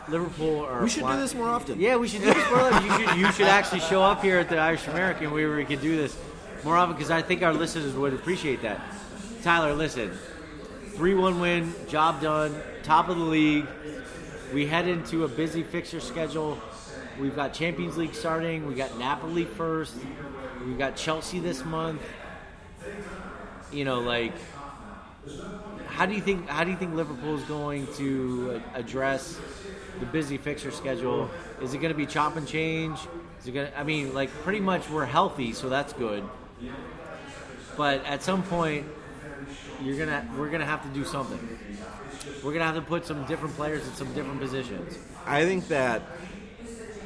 Liverpool 0.07 0.65
are. 0.65 0.81
we 0.83 0.89
should 0.89 1.05
do 1.05 1.17
this 1.17 1.35
more 1.35 1.49
often. 1.49 1.79
Yeah, 1.79 1.95
we 1.97 2.07
should 2.07 2.21
do 2.21 2.33
this 2.33 2.49
more. 2.49 2.61
often. 2.61 2.83
You 2.85 3.07
should, 3.07 3.17
you 3.19 3.31
should 3.33 3.45
actually 3.47 3.81
show 3.81 4.01
up 4.01 4.23
here 4.23 4.39
at 4.39 4.49
the 4.49 4.57
Irish 4.57 4.87
American 4.87 5.29
where 5.31 5.55
we 5.55 5.65
can 5.65 5.79
do 5.79 5.95
this 5.95 6.15
more 6.63 6.77
often 6.77 6.95
because 6.95 7.11
I 7.11 7.21
think 7.21 7.43
our 7.43 7.53
listeners 7.53 7.93
would 7.93 8.13
appreciate 8.13 8.61
that. 8.61 8.81
Tyler, 9.43 9.73
listen, 9.73 10.11
three-one 10.95 11.39
win, 11.39 11.73
job 11.87 12.21
done, 12.21 12.55
top 12.83 13.09
of 13.09 13.17
the 13.17 13.23
league. 13.23 13.65
We 14.53 14.65
head 14.65 14.87
into 14.87 15.23
a 15.23 15.27
busy 15.27 15.63
fixture 15.63 15.99
schedule. 15.99 16.59
We've 17.19 17.35
got 17.35 17.53
Champions 17.53 17.97
League 17.97 18.15
starting. 18.15 18.65
We 18.65 18.75
got 18.75 18.97
Napoli 18.97 19.45
first. 19.45 19.95
We 20.65 20.73
got 20.73 20.95
Chelsea 20.95 21.39
this 21.39 21.63
month. 21.63 22.01
You 23.71 23.85
know, 23.85 23.99
like 23.99 24.33
how 25.87 26.05
do 26.05 26.13
you 26.13 26.21
think 26.21 26.47
how 26.47 26.63
do 26.63 26.71
you 26.71 26.77
think 26.77 26.95
Liverpool 26.95 27.35
is 27.35 27.43
going 27.43 27.85
to 27.97 28.61
address 28.73 29.39
the 29.99 30.05
busy 30.05 30.37
fixture 30.37 30.71
schedule? 30.71 31.29
Is 31.61 31.73
it 31.73 31.79
going 31.79 31.91
to 31.91 31.97
be 31.97 32.05
chop 32.05 32.35
and 32.37 32.47
change? 32.47 32.97
Is 33.39 33.47
it 33.47 33.51
going 33.51 33.67
to, 33.67 33.79
I 33.79 33.83
mean, 33.83 34.13
like 34.13 34.29
pretty 34.43 34.59
much 34.59 34.89
we're 34.89 35.05
healthy, 35.05 35.53
so 35.53 35.69
that's 35.69 35.93
good. 35.93 36.23
But 37.77 38.05
at 38.05 38.21
some 38.23 38.43
point, 38.43 38.85
you're 39.81 39.97
gonna 39.97 40.27
we're 40.37 40.49
gonna 40.49 40.65
have 40.65 40.83
to 40.83 40.89
do 40.89 41.05
something. 41.05 41.39
We're 42.43 42.51
gonna 42.53 42.65
have 42.65 42.75
to 42.75 42.81
put 42.81 43.05
some 43.05 43.25
different 43.25 43.55
players 43.55 43.87
in 43.87 43.93
some 43.93 44.13
different 44.13 44.39
positions. 44.39 44.97
I 45.25 45.45
think 45.45 45.67
that 45.69 46.01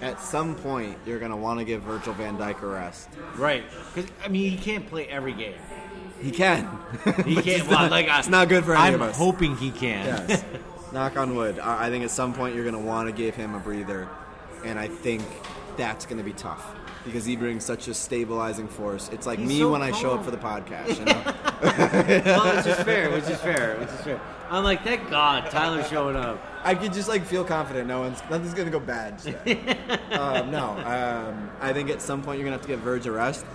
at 0.02 0.20
some 0.20 0.56
point 0.56 0.98
you're 1.06 1.20
going 1.20 1.32
to 1.32 1.38
want 1.38 1.60
to 1.60 1.66
give 1.66 1.82
Virgil 1.84 2.14
van 2.14 2.38
Dijk 2.38 2.62
a 2.62 2.68
rest. 2.68 3.08
Right? 3.38 3.64
Because 3.94 4.10
I 4.24 4.28
mean, 4.28 4.52
he 4.52 4.58
can't 4.58 4.86
play 4.88 5.08
every 5.08 5.32
game. 5.34 5.56
He 6.22 6.30
can. 6.32 6.68
He 7.26 7.36
can't. 7.36 7.48
it's 7.48 7.68
Well, 7.70 7.84
not- 7.84 7.92
like 7.92 8.10
I- 8.10 8.20
it's 8.20 8.28
not 8.28 8.50
good 8.50 8.66
for 8.66 8.74
any 8.76 8.82
I'm 8.82 8.96
of 8.96 9.02
us. 9.02 9.18
hoping 9.18 9.56
he 9.56 9.72
can. 9.72 10.06
Yes. 10.28 10.44
Knock 10.92 11.16
on 11.18 11.36
wood. 11.36 11.58
I 11.60 11.88
I 11.88 11.90
think 11.90 12.04
at 12.04 12.12
some 12.12 12.34
point 12.34 12.54
you're 12.54 12.66
going 12.66 12.76
to 12.76 12.82
want 12.82 13.08
to 13.08 13.14
give 13.16 13.36
him 13.36 13.56
a 13.56 13.60
breather, 13.60 14.08
and 14.66 14.78
I 14.78 14.88
think 14.90 15.24
that's 15.78 16.06
going 16.06 16.18
to 16.18 16.24
be 16.24 16.34
tough 16.34 16.76
because 17.06 17.26
he 17.26 17.36
brings 17.36 17.64
such 17.64 17.88
a 17.88 17.94
stabilizing 17.94 18.68
force. 18.68 19.10
It's 19.12 19.26
like 19.26 19.40
He's 19.40 19.48
me 19.48 19.60
so 19.60 19.72
when 19.72 19.82
I 19.82 19.92
show 19.92 20.14
up 20.14 20.24
for 20.24 20.32
the 20.32 20.38
podcast. 20.38 21.00
You 21.00 21.06
know? 21.06 22.24
well, 22.26 22.56
which 22.56 22.66
is 22.66 22.84
fair. 22.84 23.12
Which 23.12 23.30
is 23.30 23.40
fair. 23.42 23.78
Which 23.78 23.90
is 23.90 24.02
fair. 24.02 24.22
I'm 24.50 24.64
like, 24.64 24.84
thank 24.84 25.10
God 25.10 25.50
Tyler's 25.50 25.88
showing 25.90 26.16
up. 26.16 26.40
I 26.64 26.76
could 26.76 26.94
just 26.94 27.10
like 27.10 27.26
feel 27.26 27.44
confident. 27.44 27.88
No 27.88 28.02
one's 28.02 28.22
nothing's 28.30 28.54
going 28.54 28.68
to 28.68 28.72
go 28.72 28.80
bad. 28.80 29.20
um, 30.12 30.52
no, 30.52 30.70
um, 30.86 31.50
I 31.60 31.74
think 31.74 31.90
at 31.90 32.02
some 32.02 32.22
point 32.22 32.40
you're 32.40 32.48
going 32.48 32.58
to 32.58 32.60
have 32.60 32.62
to 32.62 32.68
give 32.68 32.80
Virgil 32.80 33.14
a 33.14 33.18
rest. 33.18 33.46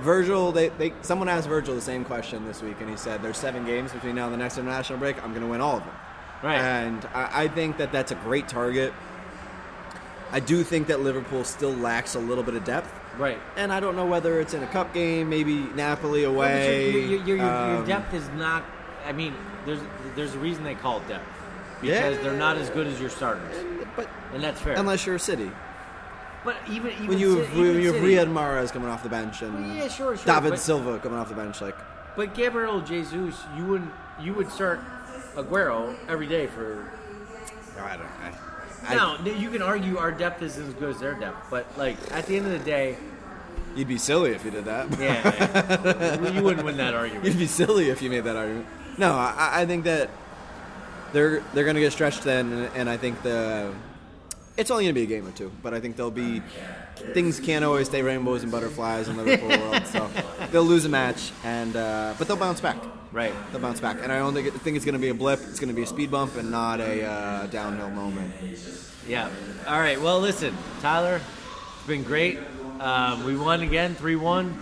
Virgil, 0.00 0.50
they, 0.52 0.68
they 0.70 0.92
someone 1.02 1.28
asked 1.28 1.48
Virgil 1.48 1.74
the 1.74 1.80
same 1.80 2.04
question 2.04 2.44
this 2.44 2.62
week, 2.62 2.80
and 2.80 2.90
he 2.90 2.96
said, 2.96 3.22
"There's 3.22 3.36
seven 3.36 3.64
games 3.64 3.92
between 3.92 4.14
now 4.14 4.24
and 4.24 4.34
the 4.34 4.38
next 4.38 4.58
international 4.58 4.98
break. 4.98 5.22
I'm 5.22 5.30
going 5.30 5.42
to 5.42 5.48
win 5.48 5.60
all 5.60 5.78
of 5.78 5.84
them." 5.84 5.94
Right. 6.42 6.58
And 6.58 7.04
I, 7.14 7.44
I 7.44 7.48
think 7.48 7.76
that 7.76 7.92
that's 7.92 8.10
a 8.10 8.16
great 8.16 8.48
target. 8.48 8.92
I 10.32 10.40
do 10.40 10.64
think 10.64 10.86
that 10.88 11.00
Liverpool 11.00 11.44
still 11.44 11.74
lacks 11.74 12.14
a 12.14 12.18
little 12.18 12.42
bit 12.42 12.54
of 12.54 12.64
depth, 12.64 12.90
Right. 13.18 13.38
and 13.56 13.70
I 13.72 13.80
don't 13.80 13.94
know 13.96 14.06
whether 14.06 14.40
it's 14.40 14.54
in 14.54 14.62
a 14.62 14.66
cup 14.66 14.94
game, 14.94 15.28
maybe 15.28 15.56
Napoli 15.74 16.22
Well, 16.22 16.34
away. 16.36 16.90
your, 16.90 17.00
your, 17.02 17.10
your, 17.10 17.26
your, 17.26 17.36
your 17.36 17.76
um, 17.78 17.84
depth 17.86 18.14
is 18.14 18.26
not. 18.30 18.64
I 19.06 19.12
mean, 19.12 19.34
there's 19.66 19.80
there's 20.16 20.34
a 20.34 20.38
reason 20.38 20.64
they 20.64 20.74
call 20.74 20.98
it 20.98 21.08
depth 21.08 21.24
because 21.80 22.16
Yeah. 22.16 22.22
they're 22.22 22.32
not 22.36 22.56
as 22.56 22.70
good 22.70 22.86
as 22.86 22.98
your 23.00 23.10
starters, 23.10 23.54
but 23.96 24.08
and 24.32 24.42
that's 24.42 24.60
fair. 24.60 24.74
unless 24.78 25.04
you're 25.04 25.16
a 25.16 25.20
City, 25.20 25.50
but 26.44 26.56
even 26.70 26.92
even 26.92 27.08
when 27.08 27.18
you 27.18 27.38
have, 27.38 27.56
when 27.56 27.82
you 27.82 27.92
have 27.92 28.02
Riyad 28.02 28.32
Mahrez 28.32 28.72
coming 28.72 28.88
off 28.88 29.02
the 29.02 29.08
bench 29.10 29.42
and 29.42 29.76
Yeah, 29.76 29.88
sure, 29.88 30.16
sure, 30.16 30.24
David 30.34 30.50
but- 30.50 30.58
Silva 30.60 30.98
coming 31.00 31.18
off 31.18 31.28
the 31.28 31.34
bench, 31.34 31.60
like 31.60 31.76
But 32.16 32.34
Gabriel 32.34 32.80
Jesus, 32.80 33.38
you 33.56 33.64
wouldn't 33.66 33.92
you 34.20 34.32
would 34.34 34.50
start 34.50 34.80
Aguero 35.36 35.94
every 36.08 36.26
day 36.26 36.46
for. 36.46 36.90
I 37.80 37.96
don't. 37.96 38.06
I, 38.22 38.32
I, 38.88 39.18
you 39.24 39.50
can 39.50 39.62
argue 39.62 39.98
our 39.98 40.12
depth 40.12 40.42
isn't 40.42 40.68
as 40.68 40.74
good 40.74 40.90
as 40.94 41.00
their 41.00 41.14
depth, 41.14 41.48
but 41.50 41.66
like 41.78 41.96
at 42.10 42.26
the 42.26 42.36
end 42.36 42.46
of 42.46 42.52
the 42.52 42.58
day, 42.58 42.96
You'd 43.74 43.88
be 43.88 43.96
silly 43.96 44.32
if 44.32 44.44
you 44.44 44.50
did 44.50 44.66
that. 44.66 44.86
yeah, 44.98 46.30
you 46.30 46.42
wouldn't 46.42 46.64
win 46.66 46.76
that 46.76 46.92
argument. 46.94 47.24
You'd 47.24 47.38
be 47.38 47.46
silly 47.46 47.88
if 47.88 48.02
you 48.02 48.10
made 48.10 48.24
that 48.24 48.36
argument. 48.36 48.66
No, 48.98 49.12
I, 49.14 49.62
I 49.62 49.66
think 49.66 49.84
that 49.84 50.10
they're 51.14 51.42
they're 51.54 51.64
going 51.64 51.76
to 51.76 51.80
get 51.80 51.92
stretched 51.92 52.22
then, 52.22 52.52
and, 52.52 52.70
and 52.76 52.90
I 52.90 52.96
think 52.98 53.22
the 53.22 53.72
it's 54.58 54.70
only 54.70 54.84
going 54.84 54.94
to 54.94 55.00
be 55.00 55.04
a 55.04 55.06
game 55.06 55.26
or 55.26 55.30
two, 55.32 55.50
but 55.62 55.72
I 55.72 55.80
think 55.80 55.96
there'll 55.96 56.10
be 56.10 56.42
things 57.14 57.40
can't 57.40 57.64
always 57.64 57.86
stay 57.88 58.02
rainbows 58.02 58.42
and 58.42 58.52
butterflies 58.52 59.08
in 59.08 59.16
Liverpool 59.16 59.48
world. 59.48 59.86
So 59.86 60.10
they'll 60.52 60.62
lose 60.64 60.84
a 60.84 60.88
match, 60.88 61.32
and 61.44 61.74
uh, 61.74 62.14
but 62.18 62.28
they'll 62.28 62.36
bounce 62.36 62.60
back. 62.60 62.76
Right. 63.10 63.32
They'll 63.50 63.60
bounce 63.60 63.80
back, 63.80 63.98
and 64.02 64.10
I 64.10 64.18
don't 64.18 64.32
think, 64.32 64.52
think 64.62 64.76
it's 64.76 64.84
going 64.86 64.94
to 64.94 64.98
be 65.00 65.08
a 65.08 65.14
blip. 65.14 65.40
It's 65.40 65.60
going 65.60 65.68
to 65.68 65.74
be 65.74 65.82
a 65.82 65.86
speed 65.86 66.10
bump 66.10 66.36
and 66.36 66.50
not 66.50 66.80
a 66.80 67.04
uh, 67.04 67.46
downhill 67.48 67.90
moment. 67.90 68.32
Yeah. 69.06 69.28
All 69.66 69.78
right. 69.78 70.00
Well, 70.00 70.20
listen, 70.20 70.56
Tyler, 70.80 71.20
it's 71.76 71.86
been 71.86 72.04
great. 72.04 72.38
Um, 72.80 73.24
we 73.24 73.36
won 73.36 73.62
again, 73.62 73.94
three 73.94 74.16
one. 74.16 74.54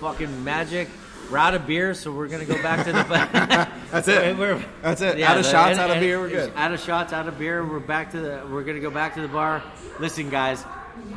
Fucking 0.00 0.44
magic. 0.44 0.88
We're 1.30 1.38
out 1.38 1.54
of 1.54 1.66
beer, 1.66 1.92
so 1.92 2.10
we're 2.10 2.28
gonna 2.28 2.46
go 2.46 2.60
back 2.62 2.86
to 2.86 2.92
the. 2.92 3.02
That's 3.90 4.08
it. 4.08 4.36
We're- 4.38 4.64
That's 4.80 5.02
it. 5.02 5.18
Yeah, 5.18 5.30
out 5.30 5.38
of 5.38 5.44
the- 5.44 5.50
shots, 5.50 5.72
and- 5.72 5.80
out 5.80 5.90
of 5.90 6.00
beer, 6.00 6.18
we're 6.18 6.30
good. 6.30 6.52
Out 6.56 6.72
of 6.72 6.80
shots, 6.80 7.12
out 7.12 7.28
of 7.28 7.38
beer. 7.38 7.66
We're 7.66 7.80
back 7.80 8.12
to 8.12 8.20
the. 8.20 8.46
We're 8.50 8.64
gonna 8.64 8.80
go 8.80 8.90
back 8.90 9.14
to 9.16 9.20
the 9.20 9.28
bar. 9.28 9.62
Listen, 10.00 10.30
guys, 10.30 10.64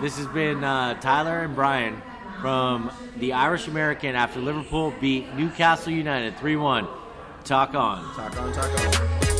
this 0.02 0.18
has 0.18 0.28
been 0.28 0.64
uh, 0.64 1.00
Tyler 1.00 1.40
and 1.40 1.56
Brian 1.56 2.02
from 2.42 2.92
the 3.18 3.34
Irish 3.34 3.68
American 3.68 4.16
after 4.16 4.40
Liverpool 4.40 4.94
beat 5.00 5.32
Newcastle 5.36 5.94
United 5.94 6.38
three 6.40 6.56
one. 6.56 6.88
Talk 7.44 7.76
on. 7.76 8.04
Talk 8.16 8.36
on, 8.42 8.52
talk 8.52 9.26
on. 9.26 9.31